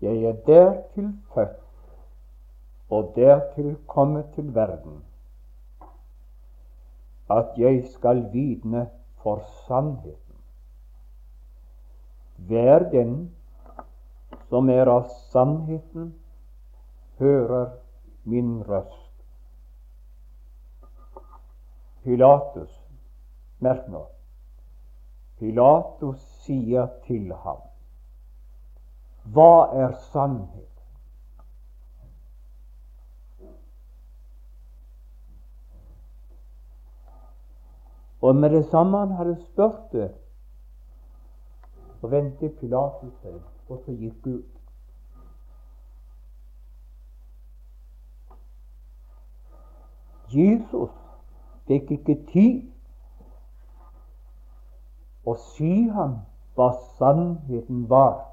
Jeg 0.00 0.24
er 0.24 0.36
dertil 0.46 1.12
født 1.34 1.64
og 2.90 3.12
dertil 3.16 3.76
kommet 3.86 4.30
til 4.34 4.54
verden 4.54 5.02
at 7.30 7.58
jeg 7.60 7.84
skal 7.92 8.22
vitne 8.32 8.88
for 9.22 9.42
sannheten. 9.66 10.36
Hver 12.36 12.78
den 12.90 13.34
som 14.48 14.70
er 14.72 14.88
av 14.88 15.08
sannheten, 15.32 16.14
hører 17.18 17.74
min 18.24 18.62
røst. 18.68 19.12
Pilatus, 22.04 22.72
merk 23.60 23.88
nå, 23.92 24.04
Pilatus 25.38 26.22
sier 26.46 26.88
til 27.04 27.32
ham, 27.44 27.60
hva 29.32 29.68
er 29.74 29.92
sannhet? 30.12 30.68
Og 38.20 38.36
med 38.36 38.50
det 38.50 38.64
samme 38.70 38.98
han 38.98 39.10
hadde 39.10 39.36
spurt 39.44 39.92
det, 39.92 40.10
så 42.00 42.06
vendte 42.06 42.48
Pilatus 42.60 43.12
seg, 43.22 43.40
og 43.68 43.82
så 43.84 43.92
gikk 43.92 44.26
ut. 44.26 44.54
Jesus 50.28 50.90
fikk 51.66 51.90
ikke 51.96 52.16
tid 52.32 52.66
å 55.24 55.34
si 55.54 55.88
ham 55.92 56.18
hva 56.56 56.72
sannheten 56.98 57.86
var. 57.90 58.27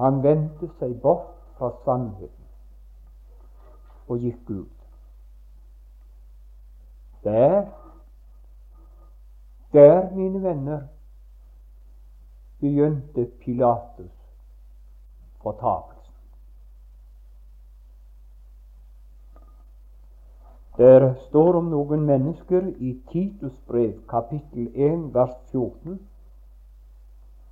Han 0.00 0.22
vendte 0.24 0.70
seg 0.78 0.94
bort 1.02 1.34
fra 1.58 1.68
sannheten 1.84 2.46
og 4.08 4.22
gikk 4.24 4.50
ut. 4.50 4.76
Der, 7.24 7.66
der, 9.72 10.10
mine 10.16 10.42
venner, 10.42 10.80
begynte 12.60 13.26
Pilatus 13.44 14.16
fortapelsen. 15.42 16.14
Der 20.76 21.14
står 21.28 21.58
om 21.60 21.68
noen 21.74 22.06
mennesker 22.08 22.72
i 22.78 22.94
Titus 23.12 23.52
brev, 23.68 24.00
kapittel 24.08 24.70
1, 24.74 25.14
vers 25.14 25.36
14. 25.52 26.00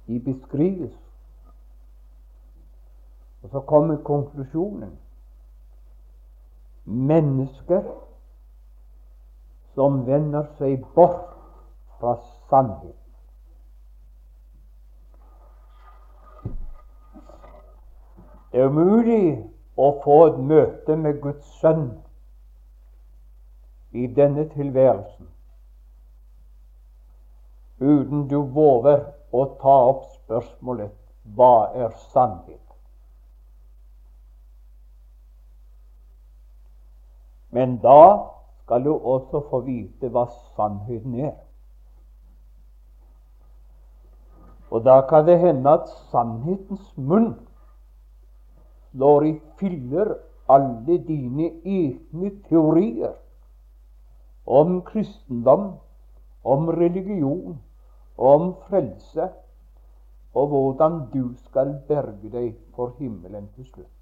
De 0.06 0.20
beskrives. 0.20 1.07
Og 3.48 3.52
så 3.52 3.60
kommer 3.60 3.96
konklusjonen. 3.96 4.98
Mennesker 6.84 7.82
som 9.74 10.06
vender 10.06 10.44
seg 10.58 10.84
bort 10.94 11.30
fra 11.96 12.12
sannheten. 12.50 12.92
Det 18.52 18.60
er 18.60 18.68
umulig 18.68 19.24
å 19.80 19.88
få 20.04 20.18
et 20.26 20.44
møte 20.52 21.00
med 21.00 21.24
Guds 21.24 21.48
sønn 21.62 21.88
i 23.96 24.04
denne 24.20 24.44
tilværelsen 24.52 25.32
uten 27.80 28.28
du 28.28 28.40
våger 28.42 29.06
å 29.32 29.44
ta 29.64 29.82
opp 29.88 30.08
spørsmålet 30.18 30.92
hva 31.36 31.70
er 31.72 31.94
sannhet? 32.12 32.67
Men 37.50 37.78
da 37.82 38.28
skal 38.62 38.84
du 38.84 38.92
også 38.94 39.40
få 39.50 39.60
vite 39.64 40.10
hva 40.12 40.26
sannheten 40.56 41.14
er. 41.20 41.36
Og 44.70 44.84
da 44.84 45.00
kan 45.08 45.24
det 45.26 45.38
hende 45.40 45.70
at 45.70 45.88
sannhetens 46.12 46.90
munn 46.96 47.30
slår 48.90 49.24
i 49.24 49.32
filler 49.60 50.12
alle 50.48 50.98
dine 51.06 51.48
egne 51.64 52.30
teorier 52.48 53.14
om 54.46 54.80
kristendom, 54.82 55.72
om 56.44 56.68
religion, 56.68 57.58
om 58.18 58.54
frelse, 58.68 59.28
og 60.34 60.46
hvordan 60.48 61.00
du 61.12 61.34
skal 61.48 61.74
berge 61.88 62.30
deg 62.32 62.54
for 62.76 62.94
himmelen 62.98 63.48
til 63.54 63.64
slutt. 63.64 63.97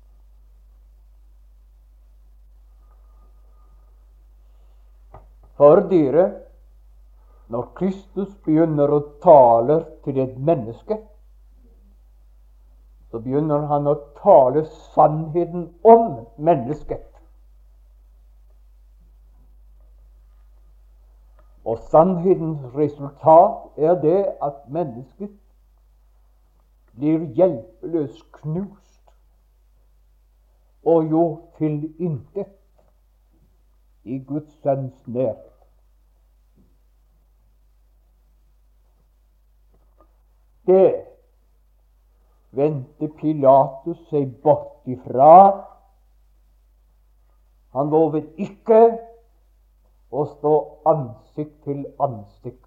For 5.56 5.80
dere, 5.90 6.26
når 7.48 7.68
Kristus 7.78 8.32
begynner 8.44 8.92
å 8.92 9.02
tale 9.24 9.78
til 10.04 10.18
et 10.20 10.34
menneske, 10.36 10.98
så 13.10 13.20
begynner 13.22 13.64
han 13.70 13.88
å 13.88 13.94
tale 14.18 14.66
sannheten 14.92 15.70
om 15.86 16.26
mennesket. 16.36 17.06
Og 21.66 21.80
sannhetens 21.90 22.62
resultat 22.76 23.80
er 23.80 23.96
det 24.02 24.20
at 24.42 24.60
mennesket 24.70 25.32
blir 26.96 27.24
hjelpeløst 27.38 28.22
knust 28.42 28.92
og 30.86 31.08
gjort 31.10 31.58
til 31.58 31.80
intet 31.98 32.52
i 34.06 34.18
Guds 34.18 34.52
sønns 34.62 35.06
nærhet. 35.06 35.52
Det 40.66 40.94
vendte 42.50 43.08
Pilatus 43.18 43.98
seg 44.10 44.30
bort 44.42 44.86
ifra. 44.90 45.34
Han 47.76 47.90
lovet 47.92 48.30
ikke 48.46 48.80
å 50.10 50.24
stå 50.36 50.54
ansikt 50.90 51.58
til 51.66 51.84
ansikt 52.02 52.62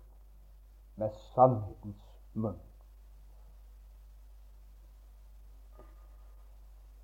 med 1.00 1.16
sannhetens 1.34 2.06
munn. 2.36 2.60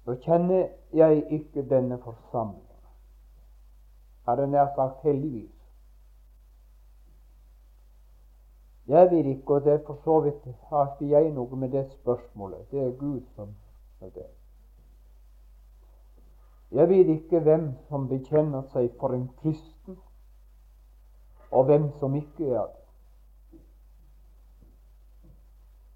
Nå 0.05 0.19
kjenner 0.21 0.67
jeg 0.93 1.23
ikke 1.39 1.65
denne 1.69 1.97
forsamlingen. 2.03 2.74
Hadde 4.25 4.47
nær 4.47 4.71
sagt 4.75 5.03
heldigvis. 5.03 5.51
Jeg 8.87 9.11
vet 9.11 9.25
ikke, 9.25 9.53
og 9.53 9.63
det 9.63 9.73
er 9.73 9.85
for 9.85 9.99
så 10.03 10.19
vidt 10.19 10.55
har 10.69 10.91
ikke 10.93 11.11
jeg 11.11 11.31
noe 11.33 11.57
med 11.57 11.69
det 11.69 11.85
spørsmålet. 11.91 12.71
Det 12.71 12.81
er 12.83 12.97
Gud 12.99 13.21
som 13.35 13.55
er 14.01 14.09
det. 14.09 14.27
Jeg 16.71 16.89
vet 16.89 17.07
ikke 17.07 17.39
hvem 17.39 17.71
som 17.89 18.07
bekjenner 18.09 18.61
seg 18.73 18.91
for 18.99 19.13
en 19.13 19.29
kristen, 19.41 19.97
og 21.51 21.65
hvem 21.65 21.89
som 21.99 22.15
ikke 22.15 22.49
er 22.49 22.65
det. 22.65 23.59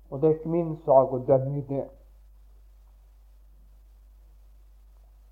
Og 0.10 0.22
det 0.22 0.30
er 0.30 0.34
ikke 0.34 0.50
min 0.50 0.78
sak 0.86 1.14
å 1.14 1.22
dømme 1.28 1.60
i 1.60 1.66
det. 1.70 1.86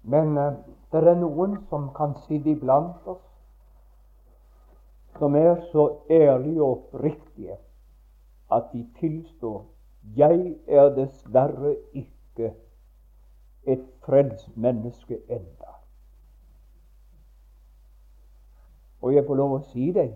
Men 0.08 0.38
uh, 0.38 0.54
det 0.92 1.04
er 1.04 1.20
noen 1.20 1.58
som 1.70 1.90
kan 1.96 2.16
sitte 2.26 2.54
iblant 2.56 3.08
oss, 3.08 3.24
som 5.18 5.36
er 5.36 5.58
så 5.72 5.90
ærlige 6.10 6.64
og 6.64 6.78
oppriktige 6.78 7.58
at 8.54 8.70
de 8.72 8.86
tilstår 9.00 9.66
jeg 10.16 10.56
er 10.68 10.90
dessverre 10.96 11.76
ikke 11.94 12.54
et 13.68 13.84
frelst 14.06 14.58
menneske 14.58 15.20
enda. 15.30 15.74
Og 19.02 19.16
jeg 19.16 19.26
får 19.28 19.36
lov 19.36 19.58
å 19.58 19.66
si 19.74 19.92
deg 19.92 20.16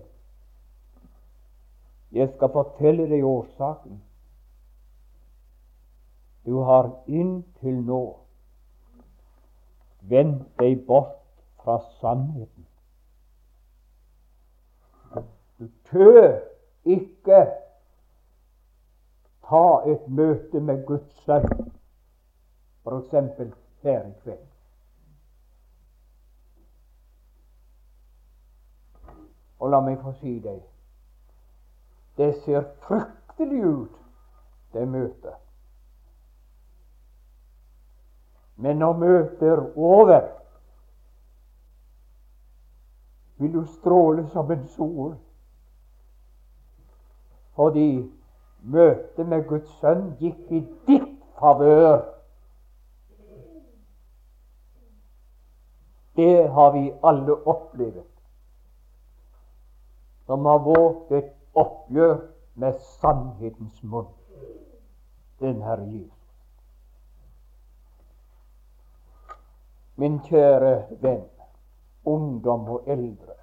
Jeg 2.11 2.27
skal 2.33 2.49
fortelle 2.51 3.05
deg 3.07 3.23
årsaken. 3.23 4.01
Du 6.43 6.57
har 6.67 6.89
inntil 7.07 7.77
nå 7.87 8.20
vendt 10.09 10.47
deg 10.59 10.85
bort 10.87 11.17
fra 11.61 11.79
sannheten. 11.99 12.67
Du 15.59 15.67
tør 15.91 16.39
ikke 16.85 17.41
ta 19.45 19.65
et 19.91 20.07
møte 20.09 20.59
med 20.59 20.85
Guds 20.85 21.23
sønn, 21.25 21.71
f.eks. 22.85 23.13
her 23.83 24.07
i 24.07 24.13
kveld. 24.23 24.47
Og 29.61 29.69
la 29.69 29.79
meg 29.85 30.01
få 30.01 30.15
si 30.17 30.39
deg 30.41 30.61
det 32.17 32.35
ser 32.45 32.63
fryktelig 32.85 33.65
ut, 33.65 33.95
det 34.73 34.87
møtet. 34.87 35.40
Men 38.61 38.77
når 38.77 38.97
møtet 38.97 39.47
er 39.49 39.77
over, 39.77 40.21
vil 43.37 43.53
du 43.53 43.65
stråle 43.65 44.27
som 44.29 44.51
en 44.51 44.67
sol. 44.67 45.15
Fordi 47.57 48.11
møtet 48.61 49.27
med 49.27 49.47
Guds 49.49 49.71
sønn 49.81 50.11
gikk 50.19 50.53
i 50.53 50.61
ditt 50.87 51.09
favør. 51.39 52.03
Det 56.15 56.49
har 56.53 56.71
vi 56.77 56.85
alle 57.01 57.39
opplevd 57.47 58.05
som 60.29 60.45
har 60.45 60.59
våget 60.63 61.17
et 61.17 61.31
oppgjør 61.57 62.17
med 62.61 62.73
sannhetens 63.01 63.83
munn, 63.83 64.07
den 65.39 65.61
Herre 65.65 65.87
Jesus. 65.89 66.20
Min 69.95 70.19
kjære 70.19 70.87
venn, 71.01 71.25
ungdom 72.05 72.69
og 72.69 72.83
eldre. 72.87 73.35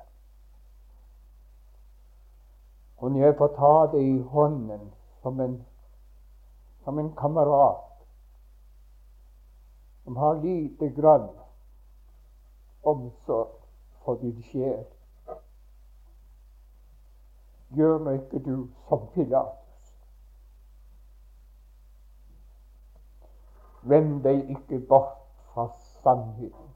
Og 2.98 3.18
jeg 3.18 3.36
får 3.38 3.52
ta 3.56 3.96
det 3.96 4.02
i 4.02 4.18
hånden 4.18 4.90
som 5.22 5.40
en, 5.40 5.66
som 6.84 6.98
en 6.98 7.12
kamerat 7.16 7.84
som 10.04 10.16
har 10.16 10.34
lite 10.42 10.88
grann 11.00 11.28
omsorg 12.82 13.50
for 14.04 14.14
din 14.14 14.42
sjel 14.42 14.86
gjør 17.76 17.98
nå 17.98 18.14
ikke 18.16 18.40
du 18.44 18.54
som 18.88 19.04
Pilatus. 19.14 19.92
Vend 23.88 24.22
deg 24.24 24.48
ikke 24.56 24.80
bort 24.88 25.20
fra 25.52 25.68
sannheten. 26.02 26.68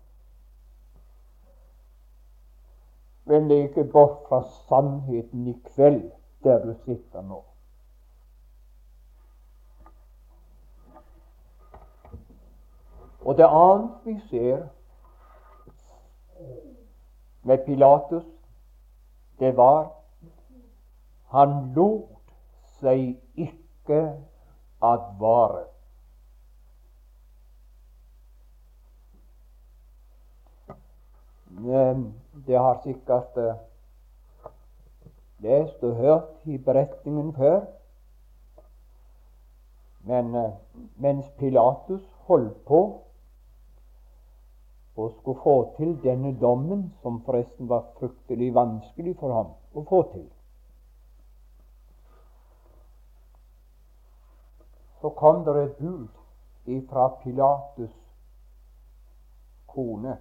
det 3.27 3.59
er 3.59 3.63
ikke 3.63 3.85
bort 3.85 4.19
fra 4.29 4.43
sannheten 4.69 5.47
i 5.49 5.57
kveld, 5.65 6.11
der 6.45 6.65
du 6.65 6.75
sitter 6.85 7.23
nå. 7.23 7.45
Og 13.25 13.39
det 13.39 13.47
annet 13.47 13.91
vi 14.05 14.21
ser 14.31 14.67
med 17.43 17.59
Pilatus, 17.67 18.25
det 19.39 19.57
var 19.57 19.93
han 21.33 21.73
lot 21.73 22.33
seg 22.81 23.15
ikke 23.35 24.01
advare. 24.83 25.72
Det 32.47 32.59
har 32.59 32.81
sikkert 32.83 33.37
eh, 33.37 33.55
lest 35.39 35.83
og 35.83 35.95
hørt 35.95 36.47
i 36.47 36.59
beretningen 36.59 37.35
før. 37.35 37.61
Men 40.01 40.35
eh, 40.35 40.53
mens 40.97 41.27
Pilatus 41.39 42.03
holdt 42.27 42.65
på 42.67 42.83
og 44.97 45.13
skulle 45.21 45.41
få 45.43 45.75
til 45.77 46.03
denne 46.03 46.41
dommen, 46.41 46.95
som 47.03 47.23
forresten 47.25 47.69
var 47.69 47.87
fryktelig 47.99 48.55
vanskelig 48.55 49.17
for 49.21 49.33
ham 49.35 49.55
å 49.75 49.85
få 49.89 50.03
til, 50.13 50.27
så 55.01 55.11
kom 55.17 55.45
det 55.47 55.57
et 55.63 55.79
bud 55.81 56.09
ifra 56.67 57.09
Pilatus' 57.23 57.97
kone. 59.67 60.19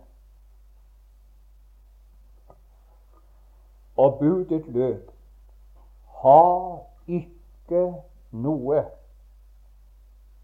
Og 3.97 4.19
budet 4.19 4.67
lød 4.67 5.01
Ha 6.21 6.77
ikke 7.07 7.81
noe 8.31 8.83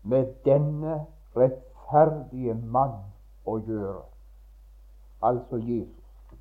med 0.04 0.34
denne 0.46 0.96
rettferdige 1.38 2.54
mann 2.54 2.98
å 3.46 3.58
gjøre, 3.60 4.02
altså 5.22 5.60
Jesus. 5.62 6.38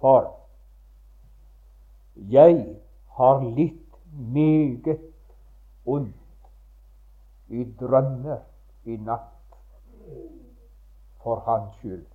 For 0.00 0.30
jeg 2.30 2.76
har 3.18 3.42
litt 3.56 3.98
meget 4.12 5.00
ondt 5.86 6.50
i 7.48 7.64
drømmer 7.80 8.44
i 8.84 8.96
natt 8.96 9.58
for 11.24 11.42
hans 11.48 11.74
skyld. 11.80 12.06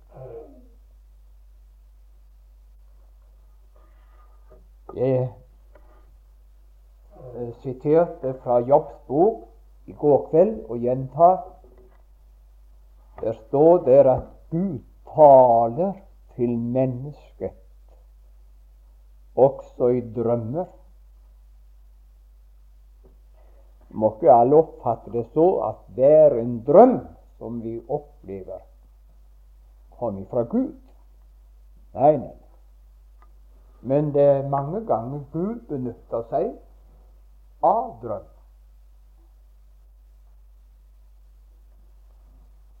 Jeg 4.94 5.28
eh, 7.36 7.54
siterte 7.62 8.34
fra 8.42 8.58
Jobbs 8.60 8.94
bok 9.06 9.46
i 9.86 9.92
går 9.92 10.28
kveld 10.30 10.56
og 10.68 10.78
gjentar. 10.82 11.36
Der 13.20 13.32
står 13.46 13.84
det 13.86 14.00
at 14.06 14.26
Gud 14.50 14.78
taler 15.14 15.92
til 16.36 16.58
mennesket 16.58 17.56
også 19.36 19.88
i 19.88 20.00
drømmer. 20.14 20.66
Må 23.90 24.12
ikke 24.14 24.32
alle 24.32 24.56
oppfatte 24.56 25.12
det 25.12 25.26
så 25.34 25.46
at 25.66 25.80
hver 25.94 26.38
en 26.38 26.60
drøm 26.66 26.98
som 27.38 27.62
vi 27.64 27.80
opplever, 27.88 28.60
kommer 29.98 30.26
fra 30.30 30.42
Gud. 30.42 30.76
Nei, 31.94 32.16
nei. 32.16 32.39
Men 33.82 34.14
det 34.14 34.22
er 34.22 34.48
mange 34.48 34.86
ganger 34.86 35.24
Gud 35.32 35.60
benytter 35.68 36.22
seg 36.28 36.50
av 37.64 37.94
drøm. 38.02 38.26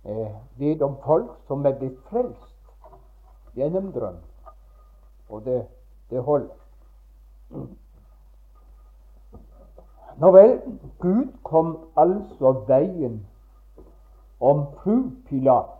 Jeg 0.04 0.28
vet 0.58 0.82
om 0.82 0.96
folk 1.04 1.32
som 1.48 1.64
er 1.66 1.76
blitt 1.80 1.98
frelst 2.08 3.56
gjennom 3.56 3.90
drøm, 3.92 4.20
og 5.28 5.44
det, 5.44 5.60
det 6.10 6.22
holder. 6.24 6.56
Nå 10.20 10.30
vel, 10.36 10.56
Gud 11.00 11.26
kom 11.44 11.76
altså 11.96 12.52
veien 12.68 13.20
om 14.40 14.66
fru 14.80 15.10
Pilat 15.28 15.76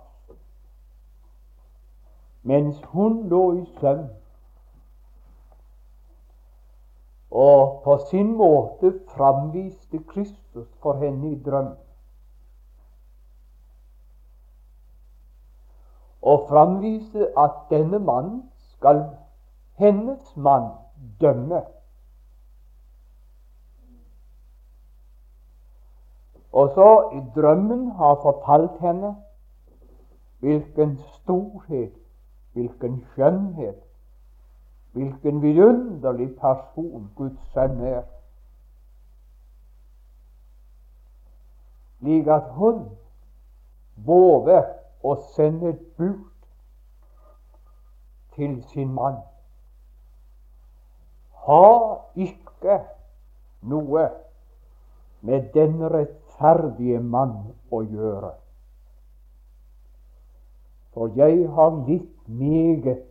mens 2.42 2.78
hun 2.84 3.28
lå 3.28 3.40
i 3.52 3.64
søvn 3.80 4.06
og 7.30 7.80
på 7.84 7.98
sin 8.10 8.36
måte 8.36 9.00
framviste 9.08 9.98
Kristus 10.08 10.68
for 10.82 10.92
henne 10.98 11.32
i 11.32 11.42
drøm. 11.42 11.76
Og 16.22 16.46
framvise 16.48 17.28
at 17.38 17.50
denne 17.70 17.98
mannen 17.98 18.42
skal 18.56 19.04
hennes 19.78 20.36
mann 20.36 20.72
dømme. 21.20 21.62
Og 26.52 26.70
så 26.74 27.10
i 27.14 27.40
drømmen 27.40 27.90
har 27.90 28.14
fortalt 28.22 28.80
henne 28.80 29.16
hvilken 30.40 30.98
storhet, 30.98 31.92
hvilken 32.52 33.04
skjønnhet 33.12 33.89
Hvilken 34.92 35.42
vidunderlig 35.42 36.32
person 36.40 37.10
Guds 37.16 37.52
sønn 37.54 37.80
er. 37.86 38.02
Slik 42.00 42.26
at 42.32 42.48
hun 42.56 42.88
våger 44.06 44.64
å 45.04 45.14
sende 45.36 45.74
et 45.74 45.82
bud 45.98 46.24
til 48.34 48.56
sin 48.72 48.92
mann. 48.96 49.20
Ha 51.44 51.66
ikke 52.16 52.80
noe 53.68 54.08
med 55.20 55.52
den 55.54 55.76
rettferdige 55.92 57.00
mann 57.04 57.36
å 57.70 57.82
gjøre. 57.84 58.32
For 60.96 61.12
jeg 61.16 61.44
har 61.54 61.76
litt 61.86 62.10
meget 62.26 63.04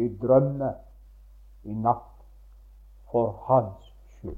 i 0.00 0.08
drømme 0.22 0.74
i 1.62 1.74
natt 1.74 2.24
for 3.10 3.32
hans 3.46 3.92
skyld. 4.16 4.36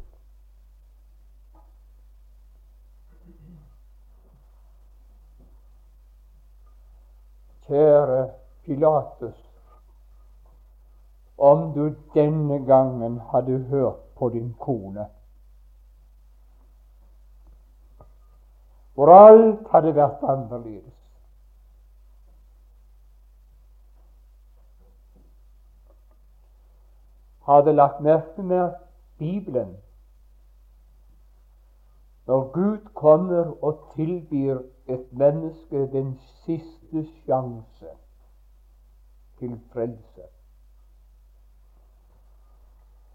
Kjære 7.66 8.30
Pilatus, 8.64 9.38
om 11.38 11.72
du 11.74 11.94
denne 12.14 12.64
gangen 12.66 13.20
hadde 13.32 13.58
hørt 13.58 14.00
på 14.18 14.28
din 14.28 14.54
kone, 14.60 15.06
hvor 18.94 19.14
alt 19.14 19.70
hadde 19.72 19.94
vært 19.94 20.26
annerledes. 20.28 21.01
Hadde 27.46 27.72
lagt 27.72 28.00
merke 28.00 28.42
med 28.42 28.70
Bibelen 29.18 29.76
Når 32.26 32.52
Gud 32.52 32.78
kommer 32.94 33.64
og 33.64 33.92
tilbyr 33.94 34.58
et 34.88 35.12
menneske 35.12 35.92
den 35.92 36.20
siste 36.44 37.06
sjanse 37.24 37.86
til 39.38 39.60
frelse, 39.72 40.22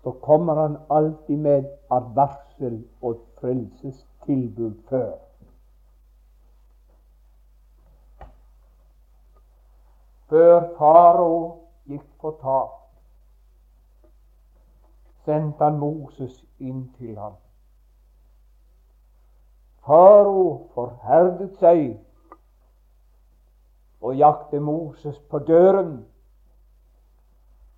så 0.03 0.11
kommer 0.11 0.53
han 0.61 0.77
alltid 0.89 1.37
med 1.37 1.63
advarsel 1.91 2.87
og 3.01 3.21
frelsestilbud 3.39 4.73
før. 4.89 5.11
Før 10.29 10.67
farao 10.77 11.59
gikk 11.87 12.07
på 12.21 12.37
tak, 12.41 12.86
sendte 15.27 15.63
han 15.63 15.79
Moses 15.79 16.45
inn 16.63 16.85
til 16.95 17.17
ham. 17.19 17.35
Faro 19.83 20.69
forherdet 20.75 21.57
seg 21.59 21.97
og 23.99 24.15
jakte 24.15 24.59
Moses 24.63 25.19
på 25.27 25.39
døren, 25.43 25.97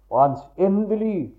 og 0.10 0.22
hans 0.22 0.46
endelig 0.58 1.32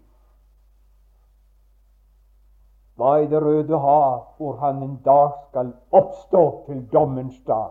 var 2.98 3.22
i 3.22 3.26
Det 3.26 3.42
røde 3.42 3.78
hav, 3.78 4.34
hvor 4.36 4.56
han 4.56 4.82
en 4.82 4.96
dag 5.04 5.30
skal 5.48 5.72
oppstå 5.90 6.64
til 6.66 6.88
dommens 6.92 7.38
dag. 7.46 7.70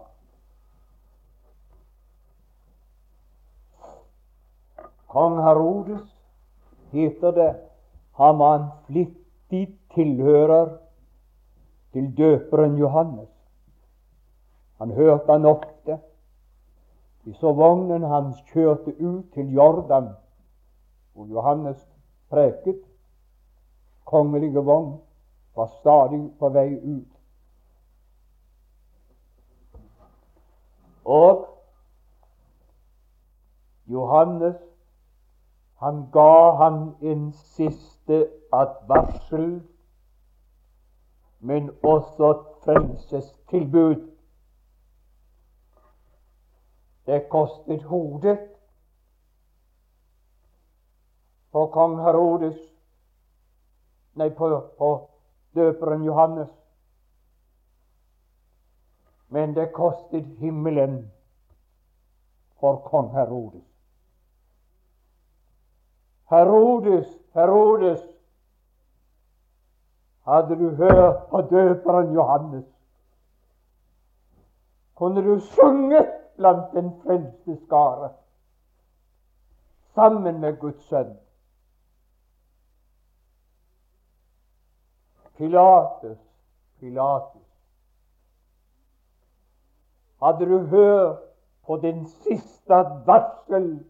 Kong 5.07 5.41
Herodes 5.43 6.07
heter 6.91 7.31
det, 7.31 7.68
han 8.19 8.39
var 8.39 8.55
en 8.55 8.69
flittig 8.85 9.79
tilhører 9.95 10.77
til 11.91 12.17
døperen 12.17 12.77
Johannes. 12.77 13.29
Han 14.77 14.91
hørte 14.91 15.31
han 15.31 15.45
ofte. 15.45 15.99
Vi 17.23 17.33
så 17.33 17.53
vognen 17.53 18.03
hans 18.03 18.41
kjørte 18.51 18.91
ut 18.99 19.31
til 19.33 19.53
Jordan, 19.53 20.09
hvor 21.13 21.25
Johannes 21.25 21.87
preket. 22.29 22.81
Kongelige 24.05 24.59
vogn 24.59 24.97
var 25.55 25.71
stadig 25.79 26.21
på 26.39 26.49
vei 26.49 26.75
ut. 26.75 27.11
Og 31.05 31.45
Johannes 33.87 34.68
han 35.79 36.09
ga 36.11 36.55
han 36.55 36.95
en 37.01 37.33
siste 37.33 38.27
advarsel, 38.51 39.61
men 41.39 41.69
også 41.83 42.29
et 42.29 42.45
frelsestilbud. 42.63 44.09
Det 47.05 47.29
kostet 47.29 47.83
hodet 47.83 48.39
på 51.51 51.65
kong 51.73 51.95
Herodes 52.03 52.59
Nei, 54.19 54.29
på, 54.29 54.49
på 54.77 55.09
døperen 55.55 56.03
Johannes. 56.03 56.49
Men 59.27 59.55
det 59.55 59.71
kostet 59.73 60.25
himmelen 60.25 61.11
for 62.59 62.81
kong 62.89 63.13
Herodes. 63.15 63.68
Herodes, 66.29 67.07
Herodes, 67.33 68.01
hadde 70.25 70.55
du 70.55 70.69
hørt 70.75 71.29
på 71.29 71.41
døperen 71.41 72.13
Johannes, 72.13 72.65
kunne 74.95 75.23
du 75.23 75.39
sunget 75.39 76.11
blant 76.35 76.73
den 76.73 77.01
frelste 77.01 77.65
skare 77.65 78.09
sammen 79.95 80.41
med 80.41 80.57
Guds 80.59 80.83
sønn. 80.89 81.17
Pilatus, 85.37 86.17
Pilatus. 86.79 87.47
Hadde 90.23 90.45
du 90.45 90.59
hørt 90.59 91.19
på 91.65 91.77
den 91.77 92.05
siste 92.05 92.75
varsel 93.05 93.85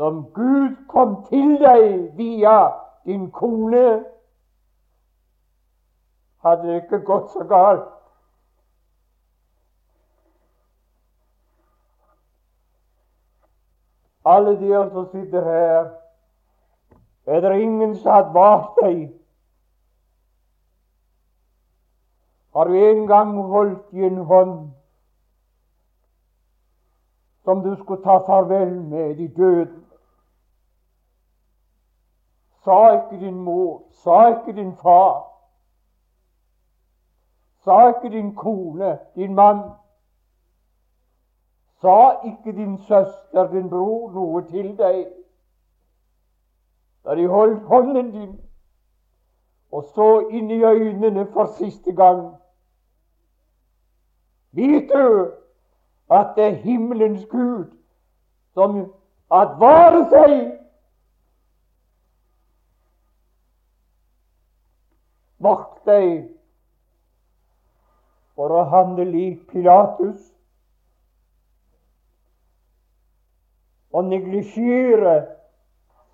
som 0.00 0.32
Gud 0.32 0.76
kom 0.88 1.10
til 1.28 1.58
deg 1.60 2.14
via 2.16 2.70
din 3.04 3.26
kone, 3.30 3.88
hadde 6.40 6.68
det 6.68 6.76
ikke 6.82 7.00
gått 7.04 7.26
så 7.34 7.44
galt. 7.44 7.90
Alle 14.24 14.54
de 14.62 14.70
som 14.94 15.10
sitter 15.12 15.44
her, 15.44 15.90
er 17.26 17.44
det 17.44 17.50
ingen 17.60 17.92
som 17.96 18.10
har 18.10 18.22
advart 18.22 18.80
deg 18.80 19.02
Har 22.56 22.64
du 22.64 22.74
en 22.74 23.04
gang 23.06 23.36
holdt 23.52 23.92
i 23.92 24.00
en 24.08 24.16
hånd 24.16 24.56
som 27.44 27.60
du 27.62 27.76
skulle 27.76 28.02
ta 28.02 28.16
farvel 28.26 28.72
med 28.80 29.20
i 29.20 29.28
døden? 29.28 29.79
Sa 32.64 32.92
ikke 32.92 33.24
din 33.24 33.34
mor, 33.34 33.82
sa 33.90 34.28
ikke 34.28 34.52
din 34.52 34.74
far, 34.76 35.26
sa 37.64 37.88
ikke 37.88 38.10
din 38.16 38.34
kone, 38.34 38.98
din 39.14 39.34
mann, 39.34 39.62
sa 41.80 42.20
ikke 42.24 42.52
din 42.52 42.78
søster, 42.78 43.50
din 43.50 43.68
bror, 43.68 44.10
noe 44.12 44.44
til 44.50 44.76
deg 44.78 45.06
da 47.04 47.14
de 47.14 47.26
holdt 47.26 47.62
hånden 47.62 48.10
din 48.12 48.40
og 49.72 49.84
så 49.94 50.28
inn 50.30 50.50
i 50.50 50.62
øynene 50.64 51.26
for 51.32 51.44
siste 51.56 51.92
gang. 51.92 52.34
Vet 54.52 54.90
du 54.90 55.30
at 56.10 56.26
det 56.36 56.44
er 56.44 56.50
himmelens 56.50 57.26
Gud 57.30 57.64
som 58.54 58.92
advarer 59.30 60.08
seg 60.10 60.59
Vakt 65.40 65.86
deg 65.88 66.28
for 68.36 68.52
å 68.52 68.66
handle 68.72 69.06
lik 69.08 69.46
Pilatus 69.50 70.28
og 73.90 74.06
neglisjere 74.10 75.16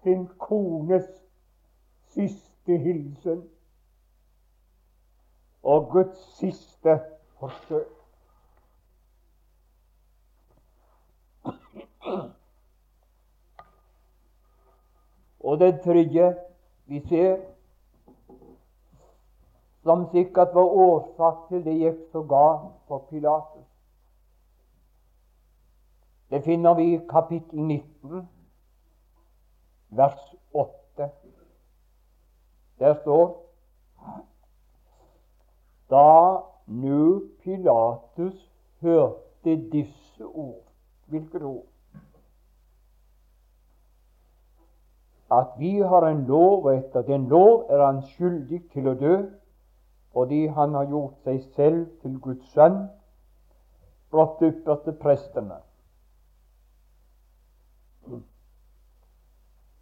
sin 0.04 0.28
kones 0.40 1.08
siste 2.14 2.78
hilsen 2.86 3.42
og 5.66 5.90
Guds 5.90 6.22
siste 6.38 6.96
forsøk. 7.40 7.92
Og 15.46 15.58
den 15.60 15.78
tredje 15.82 16.30
vi 16.86 17.02
ser, 17.08 17.36
som 19.86 20.08
sikkert 20.10 20.54
var 20.54 20.72
årsak 20.84 21.48
til 21.48 21.60
det 21.64 21.74
gikk 21.78 21.98
så 22.12 22.22
galt 22.26 22.72
for 22.90 23.04
Pilatus, 23.10 23.68
det 26.30 26.42
finner 26.42 26.74
vi 26.74 26.86
i 26.94 27.00
kapittel 27.06 27.60
19, 27.60 28.24
vers 29.94 30.34
8. 30.52 31.10
Der 32.78 32.94
står 33.02 33.42
Da 35.90 36.38
nu 36.66 37.22
Pilatus 37.42 38.50
hørte 38.80 39.56
disse 39.72 40.24
ord 40.24 40.62
Hvilket 41.06 41.42
ord? 41.42 41.66
At 45.30 45.46
vi 45.58 45.78
har 45.78 46.06
en 46.06 46.26
lov, 46.26 46.64
og 46.64 46.76
etter 46.76 47.02
den 47.02 47.28
lov 47.28 47.66
er 47.70 47.86
han 47.86 48.02
skyldig 48.02 48.64
til 48.72 48.88
å 48.88 48.94
dø 48.98 49.14
fordi 50.16 50.46
han 50.46 50.74
har 50.74 50.86
gjort 50.88 51.16
seg 51.28 51.42
selv 51.52 51.80
til 52.00 52.14
Guds 52.24 52.52
sønn, 52.54 52.86
brått 54.08 54.38
til 54.40 54.94
prestene. 54.96 55.58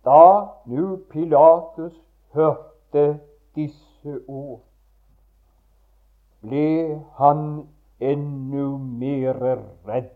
Da 0.02 0.24
nu 0.66 0.96
Pilatus 1.12 1.94
hørte 2.34 3.04
disse 3.54 4.16
ord, 4.26 4.64
ble 6.42 6.98
han 7.22 7.46
enda 8.02 8.68
mer 9.04 9.38
redd. 9.86 10.10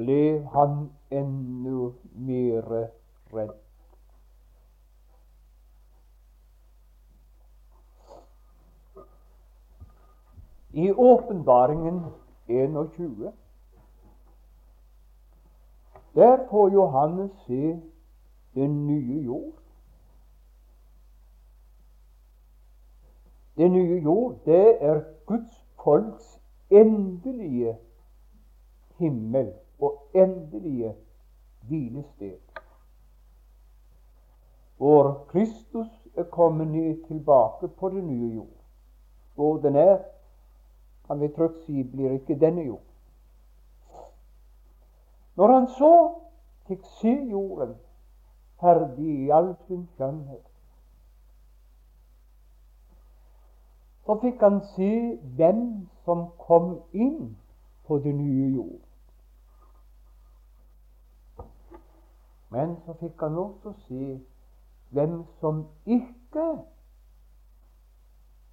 ble 0.00 0.22
han 0.54 0.80
enda 1.12 1.92
mer 2.26 2.66
redd. 2.72 2.99
I 10.72 10.92
Åpenbaringen 10.92 12.04
21 12.48 13.32
der 16.14 16.46
får 16.50 16.68
Johannes 16.68 17.30
se 17.46 17.80
den 18.54 18.86
nye 18.86 19.22
jord. 19.24 19.52
Den 23.56 23.72
nye 23.72 24.02
jord, 24.02 24.34
det 24.44 24.84
er 24.84 25.02
Guds 25.26 25.66
folks 25.84 26.40
endelige 26.70 27.78
himmel 28.98 29.52
og 29.80 30.06
endelige 30.14 30.94
hvilested. 31.62 32.49
Hvor 34.80 35.24
Kristus 35.28 35.88
er 36.16 36.22
kommet 36.22 36.68
ned 36.68 37.06
tilbake 37.06 37.68
på 37.68 37.88
det 37.88 38.04
nye 38.04 38.34
jord. 38.34 38.60
Hvor 39.34 39.56
den 39.56 39.76
er, 39.76 39.98
kan 41.06 41.20
vi 41.20 41.28
trygt 41.28 41.64
si, 41.66 41.82
blir 41.82 42.10
ikke 42.10 42.38
denne 42.40 42.62
jord. 42.62 42.86
Når 45.36 45.52
han 45.52 45.66
så 45.66 46.14
fikk 46.66 46.86
se 47.00 47.12
jorden 47.30 47.74
ferdig 48.60 49.18
i 49.26 49.28
all 49.30 49.52
sin 49.66 49.84
skjønnhet, 49.94 50.48
så 54.06 54.16
fikk 54.24 54.40
han 54.40 54.62
se 54.72 54.90
hvem 55.36 55.62
som 56.08 56.24
kom 56.40 56.72
inn 56.92 57.36
på 57.84 58.00
det 58.00 58.14
nye 58.16 58.48
jord. 58.54 58.80
Men 62.48 62.78
så 62.86 62.96
fikk 63.04 63.20
han 63.20 63.38
også 63.44 63.76
se 63.84 64.20
hvem 64.90 65.24
som 65.40 65.68
ikke 65.86 66.64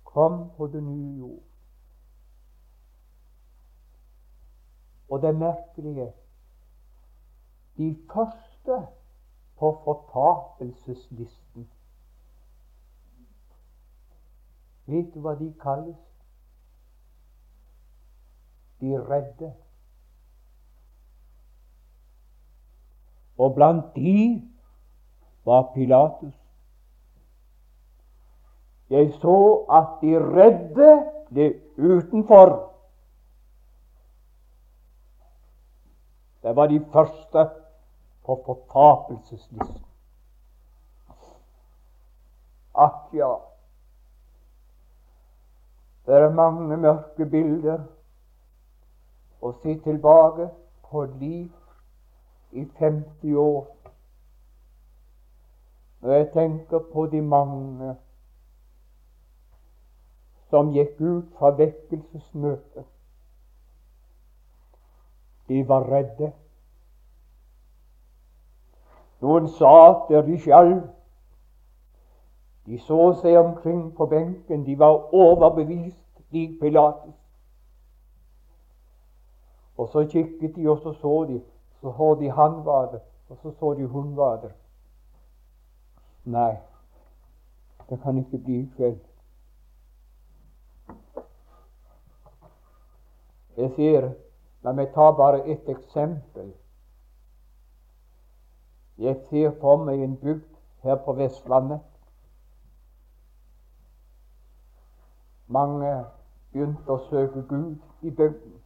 kom 0.03 0.51
på 0.57 0.67
den 0.67 0.91
nye 0.91 1.17
jord. 1.17 1.43
Og 5.09 5.21
det 5.21 5.35
merkelige 5.35 6.13
de 7.77 7.97
første 8.13 8.88
på 9.59 9.81
fortapelseslisten 9.83 11.69
Vet 14.88 15.09
du 15.13 15.19
hva 15.19 15.33
de 15.35 15.49
kalles? 15.59 15.99
De 18.79 18.93
redde. 19.09 19.49
Og 23.38 23.51
blant 23.55 23.89
de 23.95 24.13
var 25.47 25.71
Pilatus. 25.73 26.33
Jeg 28.89 29.13
så 29.21 29.65
at 29.71 30.01
de 30.01 30.19
redde 30.19 30.89
ble 31.29 31.47
utenfor. 31.77 32.51
Det 36.43 36.55
var 36.55 36.67
de 36.67 36.79
første 36.93 37.49
på 38.25 38.35
fortapelseslisten. 38.45 39.83
Akk 42.75 43.15
ja, 43.15 43.31
det 46.05 46.15
er 46.15 46.35
mange 46.35 46.77
mørke 46.77 47.25
bilder 47.25 47.87
å 49.41 49.53
se 49.63 49.79
tilbake 49.87 50.51
på 50.91 51.07
et 51.07 51.15
liv 51.23 51.49
i 52.51 52.67
50 52.79 53.35
år. 53.35 53.65
Når 56.01 56.13
jeg 56.13 56.31
tenker 56.31 56.79
på 56.93 57.05
de 57.05 57.21
mange 57.21 57.95
som 60.49 60.71
gikk 60.71 61.01
ut 61.01 61.31
fra 61.37 61.49
vekkelsesmøtet. 61.57 62.85
De 65.47 65.63
var 65.67 65.87
redde. 65.91 66.31
Noen 69.21 69.47
sa 69.47 69.73
at 69.89 70.27
de 70.27 70.37
skjalv. 70.39 70.81
De 72.67 72.79
så 72.79 73.13
seg 73.21 73.37
omkring 73.39 73.95
på 73.95 74.05
benken. 74.05 74.65
De 74.65 74.75
var 74.79 75.13
overbevist, 75.15 76.21
lik 76.31 76.59
Pilatus. 76.61 77.15
Og 79.77 79.89
så 79.89 80.05
kikket 80.09 80.55
de, 80.55 80.67
og 80.69 80.79
så 80.83 80.93
så 80.93 81.23
de. 81.29 81.41
Så 81.81 81.93
så 81.97 82.15
de 82.19 82.31
han 82.31 82.65
var 82.65 82.91
det, 82.91 83.01
og 83.29 83.37
så 83.41 83.51
så 83.59 83.73
de 83.73 83.85
hun 83.85 84.15
var 84.17 84.41
det. 84.41 84.51
Nei, 86.28 86.57
det 87.89 88.01
kan 88.03 88.17
ikke 88.19 88.38
bli 88.43 88.59
i 88.59 88.69
kveld. 88.75 88.99
Jeg 93.57 93.71
sier, 93.75 94.09
La 94.63 94.73
meg 94.75 94.89
ta 94.93 95.11
bare 95.15 95.45
ett 95.47 95.69
eksempel. 95.69 96.49
Jeg 98.97 99.15
ser 99.30 99.53
for 99.61 99.84
meg 99.86 100.01
en 100.03 100.17
bygd 100.17 100.57
her 100.84 100.97
på 101.05 101.13
Vestlandet 101.13 101.86
Mange 105.47 105.91
begynte 106.51 106.91
å 106.91 107.03
søke 107.07 107.45
Gud 107.47 107.78
i 108.03 108.11
bygden. 108.11 108.57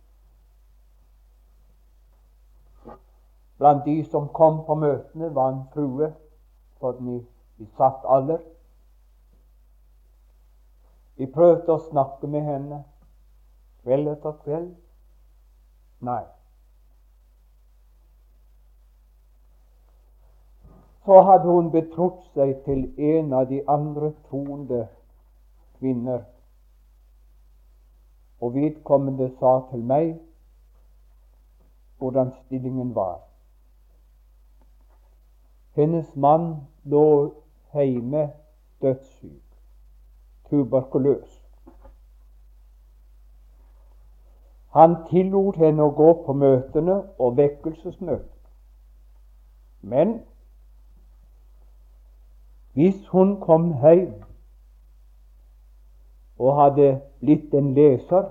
Blant 3.61 3.85
de 3.85 3.99
som 4.09 4.31
kom 4.33 4.63
på 4.65 4.79
møtene, 4.81 5.29
var 5.35 5.51
en 5.53 5.61
frue 5.75 6.09
sånn 6.81 7.11
i, 7.13 7.19
i 7.61 7.67
satt 7.77 8.05
alder. 8.05 8.41
Vi 11.15 11.27
prøvde 11.29 11.75
å 11.75 11.83
snakke 11.89 12.27
med 12.27 12.45
henne 12.47 12.83
kveld 13.83 14.09
etter 14.15 14.37
kveld. 14.43 14.71
Nei. 16.01 16.23
Så 21.05 21.21
hadde 21.25 21.49
hun 21.49 21.69
betrodd 21.73 22.19
seg 22.33 22.55
til 22.65 22.83
en 23.13 23.33
av 23.33 23.47
de 23.49 23.61
andre 23.69 24.11
troende 24.29 24.83
kvinner 25.79 26.23
og 28.41 28.53
vedkommende 28.57 29.29
sa 29.37 29.59
til 29.69 29.83
meg 29.85 30.15
hvordan 32.01 32.31
stillingen 32.39 32.95
var. 32.97 33.19
Hennes 35.77 36.15
mann 36.15 36.55
lå 36.83 37.05
hjemme 37.73 38.31
dødssyk, 38.81 39.57
tuberkuløs. 40.49 41.41
Han 44.71 44.95
tillot 45.09 45.55
henne 45.59 45.83
å 45.83 45.91
gå 45.95 46.09
på 46.25 46.33
møtene 46.33 47.01
og 47.19 47.37
vekkelsesmøtene. 47.37 48.27
Men 49.81 50.19
hvis 52.73 53.07
hun 53.11 53.39
kom 53.41 53.73
hjem 53.81 54.13
og 56.39 56.55
hadde 56.61 56.87
blitt 57.19 57.53
en 57.53 57.73
leser, 57.75 58.29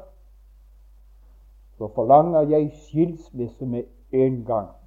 så 1.76 1.88
forlanger 1.94 2.48
jeg 2.48 2.72
skilsmisse 2.86 3.66
med 3.66 3.84
en 4.12 4.44
gang. 4.44 4.79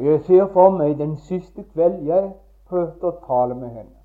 Og 0.00 0.06
Jeg 0.06 0.20
ser 0.24 0.46
for 0.52 0.70
meg 0.72 0.94
den 0.98 1.16
siste 1.16 1.62
kveld 1.74 2.06
jeg 2.08 2.30
prøvde 2.70 3.04
å 3.04 3.18
tale 3.26 3.54
med 3.54 3.68
henne. 3.68 3.98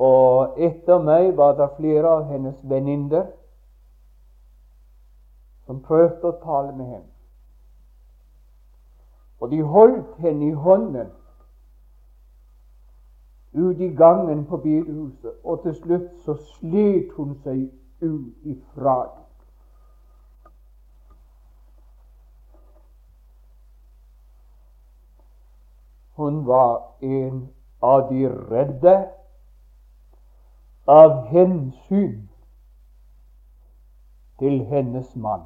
Og 0.00 0.56
etter 0.56 1.02
meg 1.04 1.34
var 1.36 1.52
det 1.58 1.66
flere 1.76 2.14
av 2.16 2.30
hennes 2.30 2.62
venninner 2.64 3.26
som 5.66 5.82
prøvde 5.84 6.32
å 6.32 6.38
tale 6.40 6.72
med 6.78 6.88
henne. 6.94 7.10
Og 9.44 9.52
de 9.52 9.60
holdt 9.60 10.16
henne 10.24 10.48
i 10.48 10.56
hånden 10.64 11.10
ut 13.52 13.80
i 13.84 13.90
gangen 14.00 14.46
på 14.48 14.56
bedehuset, 14.64 15.34
og 15.44 15.60
til 15.66 15.76
slutt 15.76 16.24
så 16.24 16.40
slet 16.54 17.12
hun 17.18 17.36
seg 17.44 17.66
ut 18.00 18.48
ifra 18.48 18.96
dem. 19.10 19.21
Hun 26.22 26.46
var 26.46 26.82
en 27.00 27.48
av 27.82 28.08
de 28.12 28.28
redde 28.28 28.92
av 30.86 31.16
hensyn 31.26 32.28
til 34.38 34.60
hennes 34.70 35.16
mann. 35.16 35.42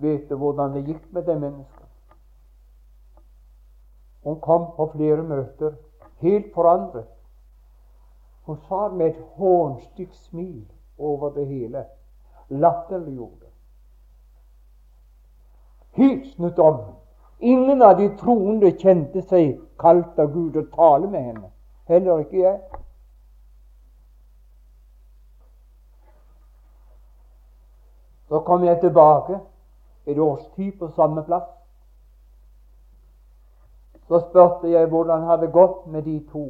Vet 0.00 0.24
du 0.28 0.38
hvordan 0.40 0.72
det 0.72 0.86
gikk 0.86 1.04
med 1.12 1.28
det 1.28 1.36
mennesket? 1.40 1.84
Hun 4.24 4.40
kom 4.40 4.70
på 4.78 4.88
flere 4.94 5.22
møter 5.34 5.76
helt 6.24 6.48
forandret. 6.54 7.12
Hun 8.48 8.56
sa 8.70 8.88
med 8.88 9.06
et 9.12 9.22
hånstygt 9.36 10.16
smil 10.16 10.64
over 10.98 11.30
det 11.36 11.46
hele, 11.46 11.84
latterliggjorde. 12.48 13.46
Snudd 16.34 16.58
om. 16.58 16.80
Ingen 17.38 17.82
av 17.82 17.96
de 17.98 18.08
troende 18.16 18.70
kjente 18.78 19.22
seg 19.22 19.56
kalt 19.80 20.18
av 20.18 20.32
Gud 20.32 20.56
å 20.56 20.64
tale 20.72 21.08
med 21.08 21.24
henne. 21.24 21.50
Heller 21.88 22.24
ikke 22.24 22.38
jeg. 22.40 22.60
Så 28.28 28.40
kom 28.46 28.64
jeg 28.64 28.80
tilbake 28.80 29.38
et 30.06 30.18
års 30.18 30.46
tid 30.56 30.72
på 30.78 30.88
samme 30.96 31.22
plass. 31.24 31.48
Så 34.08 34.20
spurte 34.28 34.70
jeg 34.70 34.88
hvordan 34.90 35.20
det 35.20 35.30
hadde 35.30 35.52
gått 35.52 35.86
med 35.86 36.02
de 36.02 36.18
to. 36.32 36.46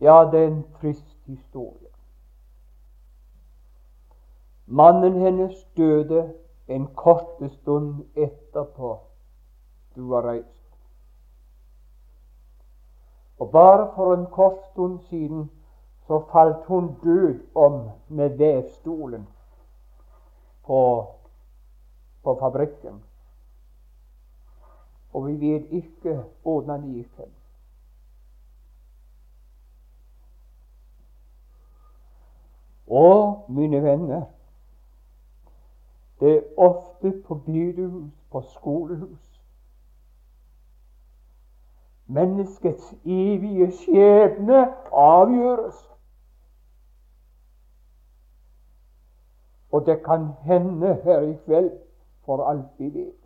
Ja, 0.00 0.24
det 0.32 0.40
er 0.40 0.46
en 0.46 0.64
trist 0.80 1.16
historie. 1.26 1.89
Mannen 4.72 5.16
hennes 5.18 5.64
døde 5.76 6.34
en 6.68 6.86
kort 6.94 7.40
stund 7.50 8.04
etterpå 8.14 8.98
du 9.96 10.08
var 10.08 10.22
reist. 10.22 10.62
Og 13.38 13.50
bare 13.50 13.88
for 13.94 14.14
en 14.14 14.26
kort 14.26 14.62
stund 14.70 14.98
siden 15.08 15.50
så 16.06 16.22
falt 16.32 16.66
hun 16.66 16.94
død 17.02 17.40
om 17.54 17.90
med 18.08 18.38
vevstolen 18.38 19.26
på, 20.66 21.06
på 22.22 22.38
fabrikken. 22.40 23.02
Og 25.12 25.26
vi 25.26 25.40
vet 25.40 25.66
ikke 25.70 26.22
hvordan 26.42 26.82
det 26.82 26.94
gikk 26.94 27.16
henne. 27.16 27.34
Og 32.86 33.44
mine 33.48 33.82
venner, 33.82 34.22
det 36.20 36.36
er 36.36 36.42
ofte 36.56 37.22
på 37.26 37.34
bedehus, 37.34 38.12
på 38.30 38.40
skolehus 38.40 39.30
Menneskets 42.10 42.94
evige 43.04 43.72
skjebne 43.72 44.74
avgjøres. 44.92 45.90
Og 49.72 49.86
det 49.86 50.04
kan 50.04 50.26
hende 50.42 50.94
her 51.04 51.20
i 51.20 51.36
kveld, 51.44 51.70
for 52.24 52.48
alt 52.48 52.66
vi 52.78 52.88
vet. 52.94 53.20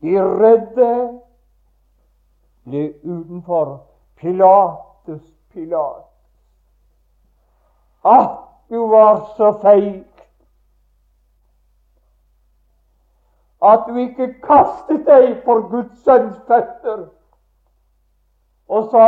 De 0.00 0.14
redde 0.22 1.20
ble 2.64 2.94
utenfor 3.04 3.86
Pilatus 4.16 5.34
Pilat. 5.52 6.04
At 8.04 8.47
du 8.68 8.86
var 8.88 9.24
så 9.36 9.52
feig 9.62 10.04
at 13.62 13.86
du 13.88 13.96
ikke 13.98 14.32
kastet 14.44 15.06
deg 15.06 15.40
for 15.44 15.64
Guds 15.70 16.02
sønns 16.04 16.36
føtter 16.46 17.08
og 18.68 18.90
sa 18.90 19.06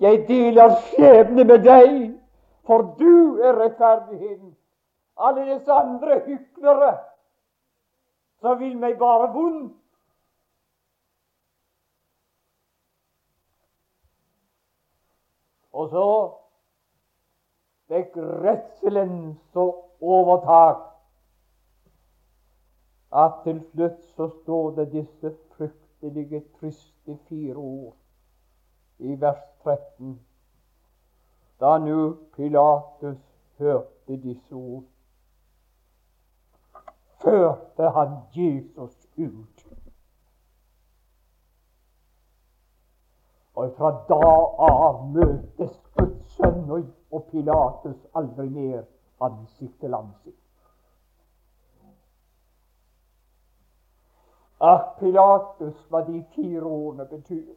'Jeg 0.00 0.28
deler 0.28 0.74
skjebne 0.80 1.44
med 1.44 1.58
deg', 1.64 2.20
for 2.66 2.82
du 2.98 3.40
er 3.40 3.52
rettferdigheten. 3.62 4.56
Alle 5.16 5.54
disse 5.54 5.72
andre 5.72 6.20
hyklere 6.26 6.98
som 8.40 8.58
vil 8.60 8.76
meg 8.78 8.98
bare 8.98 9.32
vondt. 9.32 9.72
Og 15.72 15.88
så 15.88 16.06
fikk 17.88 18.16
redselen 18.16 19.38
så 19.52 19.66
overtak 20.00 20.76
at 23.12 23.32
til 23.44 23.60
slutt 23.70 24.04
så 24.16 24.28
står 24.42 24.70
det 24.70 24.92
disse 24.92 25.34
fryktelige, 25.56 26.42
triste 26.60 27.18
fire 27.28 27.56
ord 27.56 27.96
i 28.98 29.20
vers 29.20 29.44
13. 29.64 30.20
Da 31.60 31.78
nu 31.78 32.16
Pilatus 32.36 33.18
hørte 33.58 34.16
disse 34.22 34.54
ord, 34.54 34.84
førte 37.22 37.90
han 37.90 38.16
Jesus 38.34 39.08
ut. 39.16 39.66
Og 43.54 43.72
fra 43.76 43.90
da 44.08 44.32
av 44.68 45.06
møtes 45.08 45.78
Guds 45.96 46.36
sønn 46.36 46.70
og 46.70 46.84
Pilatus 47.20 48.06
aldri 48.14 48.48
mer 48.48 48.82
ansikt 49.20 49.80
til 49.80 49.94
ansikt. 49.94 50.42
Ach, 54.60 54.96
Pilatus, 54.98 55.76
hva 55.90 56.00
de 56.06 56.24
fire 56.34 56.64
årene 56.64 57.04
betyr. 57.10 57.54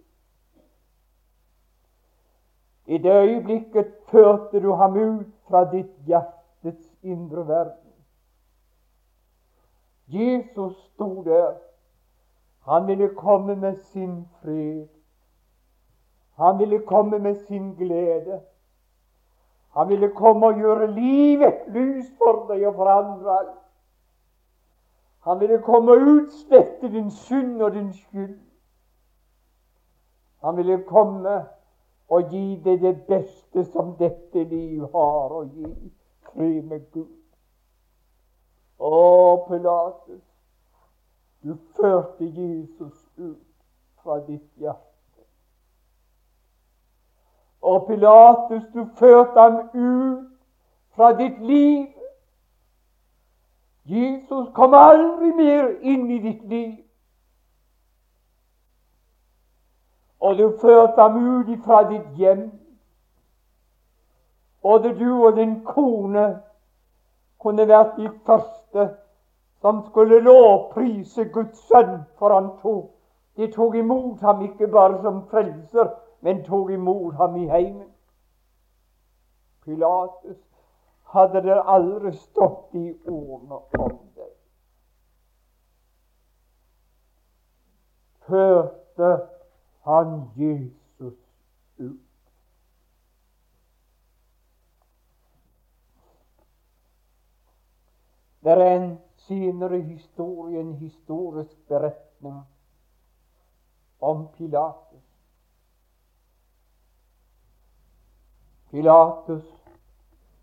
I 2.86 2.98
det 2.98 3.14
øyeblikket 3.14 3.94
førte 4.10 4.60
du 4.60 4.74
ham 4.74 4.98
ut 4.98 5.28
fra 5.48 5.64
ditt 5.72 5.92
hjertets 6.06 6.90
indre 7.02 7.48
verden. 7.48 7.94
Jesus 10.08 10.76
sto 10.94 11.24
der. 11.24 11.54
Han 12.60 12.88
ville 12.88 13.16
komme 13.16 13.56
med 13.56 13.78
sin 13.78 14.28
fred. 14.42 14.88
Han 16.36 16.60
ville 16.60 16.80
komme 16.80 17.20
med 17.20 17.36
sin 17.36 17.76
glede. 17.76 18.42
Han 19.80 19.88
ville 19.90 20.10
komme 20.12 20.48
og 20.48 20.58
gjøre 20.60 20.88
livet 20.92 21.62
lys 21.72 22.08
for 22.20 22.42
deg 22.50 22.66
og 22.68 22.74
for 22.76 22.90
andre. 22.92 23.36
Han 25.24 25.40
ville 25.40 25.62
komme 25.64 25.94
og 25.96 26.10
utslette 26.14 26.90
din 26.92 27.08
synd 27.12 27.62
og 27.64 27.78
din 27.78 27.94
skyld. 27.94 28.36
Han 30.44 30.58
ville 30.58 30.82
komme 30.84 31.38
og 32.10 32.28
gi 32.34 32.58
deg 32.66 32.84
det 32.84 32.94
beste 33.08 33.64
som 33.70 33.96
dette 34.02 34.44
liv 34.52 34.84
har 34.92 35.38
å 35.38 35.46
gi. 35.48 35.72
Fri 36.28 36.52
med 36.60 36.84
Gud. 36.92 37.16
Å, 38.84 39.00
Pilatus, 39.48 40.28
du 41.40 41.56
førte 41.80 42.28
Jesus 42.28 43.00
ut 43.16 43.48
fra 44.04 44.20
ditt 44.28 44.52
hjerte. 44.60 44.89
Og 47.62 47.88
Pilatus, 47.88 48.64
du 48.74 48.88
førte 48.96 49.40
ham 49.40 49.58
ut 49.74 50.28
fra 50.96 51.12
ditt 51.14 51.42
liv. 51.46 51.88
Jesus 53.86 54.48
kom 54.56 54.74
aldri 54.74 55.32
mer 55.36 55.70
inn 55.82 56.10
i 56.12 56.20
ditt 56.20 56.44
liv. 56.48 56.78
Og 60.20 60.38
du 60.38 60.58
førte 60.62 61.02
ham 61.02 61.18
ut 61.40 61.52
fra 61.66 61.84
ditt 61.90 62.16
hjem. 62.16 62.50
Både 64.62 64.94
du 65.00 65.26
og 65.26 65.36
din 65.36 65.62
kone 65.64 66.42
kunne 67.40 67.68
vært 67.68 67.96
de 67.98 68.10
første 68.26 68.90
som 69.62 69.84
skulle 69.90 70.20
lovprise 70.24 71.26
Guds 71.34 71.60
sønn, 71.68 72.04
for 72.20 72.34
han 72.36 72.52
tok 72.62 72.96
De 73.40 73.48
tok 73.52 73.76
imot 73.76 74.20
ham 74.20 74.42
ikke 74.44 74.68
bare 74.68 74.98
som 75.02 75.22
frelser, 75.32 75.88
men 76.22 76.44
tok 76.44 76.72
imot 76.72 77.16
ham 77.16 77.36
i 77.36 77.48
heimen. 77.48 77.92
Pilatus 79.64 80.38
hadde 81.14 81.42
det 81.42 81.62
aldri 81.66 82.14
stått 82.18 82.76
i 82.76 82.94
ordene 83.08 83.62
om 83.80 83.98
det. 84.16 84.30
Førte 88.28 89.10
han 89.88 90.22
Jesus 90.38 91.18
ut. 91.78 92.00
Det 98.44 98.52
er 98.52 98.76
en 98.76 99.00
senere 99.16 99.82
historie, 99.82 100.60
en 100.60 100.74
historisk 100.74 101.68
beretning 101.68 102.44
om 104.00 104.28
Pilatus. 104.34 104.89
Pilatus 108.72 109.46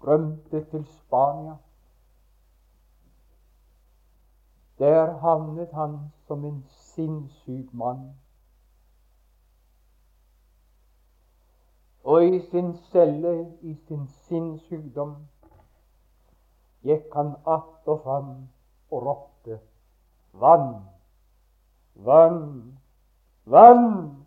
rømte 0.07 0.65
til 0.71 0.87
Spania. 0.87 1.57
Der 4.79 5.19
havnet 5.19 5.73
han 5.73 5.99
som 6.27 6.45
en 6.45 6.65
sinnssyk 6.69 7.73
mann. 7.73 8.19
Og 12.05 12.25
i 12.25 12.41
sin 12.41 12.77
celle, 12.77 13.57
i 13.61 13.75
sin 13.75 14.07
sinnssykdom, 14.09 15.17
gikk 16.83 17.15
han 17.15 17.35
att 17.47 17.89
og 17.89 18.03
fram 18.03 18.49
og 18.91 19.07
ropte 19.07 19.59
vann, 20.33 20.75
vann, 21.95 22.79
vann 23.45 24.27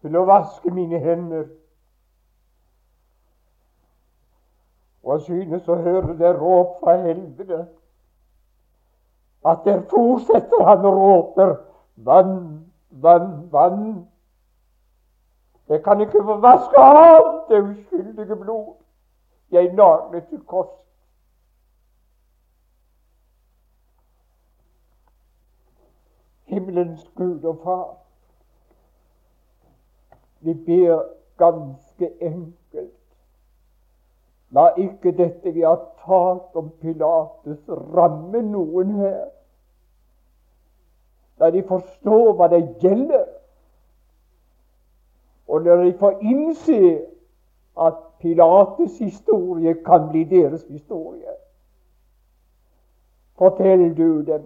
til 0.00 0.16
å 0.16 0.24
vaske 0.26 0.70
mine 0.74 0.98
hender. 1.02 1.48
Og 5.02 5.12
jeg 5.12 5.22
synes 5.22 5.68
å 5.68 5.76
høre 5.82 6.14
det 6.18 6.30
råp 6.38 6.78
fra 6.80 6.96
helvete. 7.02 7.64
At 9.44 9.64
der 9.64 9.80
fortsetter 9.90 10.62
han 10.64 10.84
og 10.86 10.98
råper 10.98 11.56
vann, 11.96 12.36
vann, 12.90 13.48
vann. 13.50 14.08
Jeg 15.68 15.82
kan 15.82 16.00
ikke 16.00 16.22
få 16.22 16.36
vaske 16.42 16.78
av 16.78 17.26
det 17.48 17.62
uskyldige 17.64 18.36
blod 18.36 18.74
jeg 19.50 19.74
naglet 19.74 20.28
til 20.28 20.40
kors. 20.46 20.78
Himmelens 26.52 27.10
Gud 27.16 27.44
og 27.44 27.60
Far, 27.64 27.96
vi 30.40 30.54
ber 30.54 31.02
ganske 31.38 32.10
enkelt 32.20 32.61
La 34.52 34.68
ikke 34.76 35.14
dette 35.16 35.52
vi 35.52 35.62
har 35.64 35.78
talt 36.04 36.56
om 36.60 36.68
Pilates, 36.80 37.62
ramme 37.68 38.42
noen 38.44 38.90
her. 39.00 39.30
La 41.40 41.48
de 41.50 41.62
forstå 41.66 42.18
hva 42.36 42.48
det 42.52 42.60
gjelder, 42.82 43.24
og 45.48 45.64
la 45.64 45.78
de 45.80 45.94
får 46.00 46.20
innse 46.20 46.80
at 47.80 48.02
Pilates' 48.20 48.98
historie 49.00 49.74
kan 49.84 50.10
bli 50.10 50.24
deres 50.28 50.66
historie. 50.68 51.32
Fortell 53.40 53.88
du 53.96 54.20
dem 54.22 54.44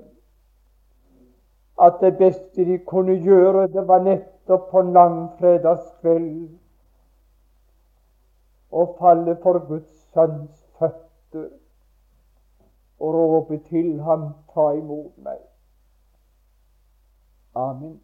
at 1.83 1.99
det 2.01 2.15
beste 2.19 2.65
de 2.65 2.79
kunne 2.79 3.19
gjøre, 3.21 3.67
det 3.69 3.89
var 3.89 4.01
nettopp 4.01 4.71
på 4.71 4.81
langfredagskveld 4.81 6.47
å 8.73 8.87
falle 8.99 9.37
for 9.43 9.61
Guds 9.69 9.96
sønns 10.17 10.65
føtter 10.79 11.49
og 13.01 13.15
råpe 13.15 13.59
til 13.69 14.01
ham 14.01 14.29
'ta 14.49 14.71
imot 14.79 15.19
meg'. 15.19 15.49
Amen. 17.55 18.01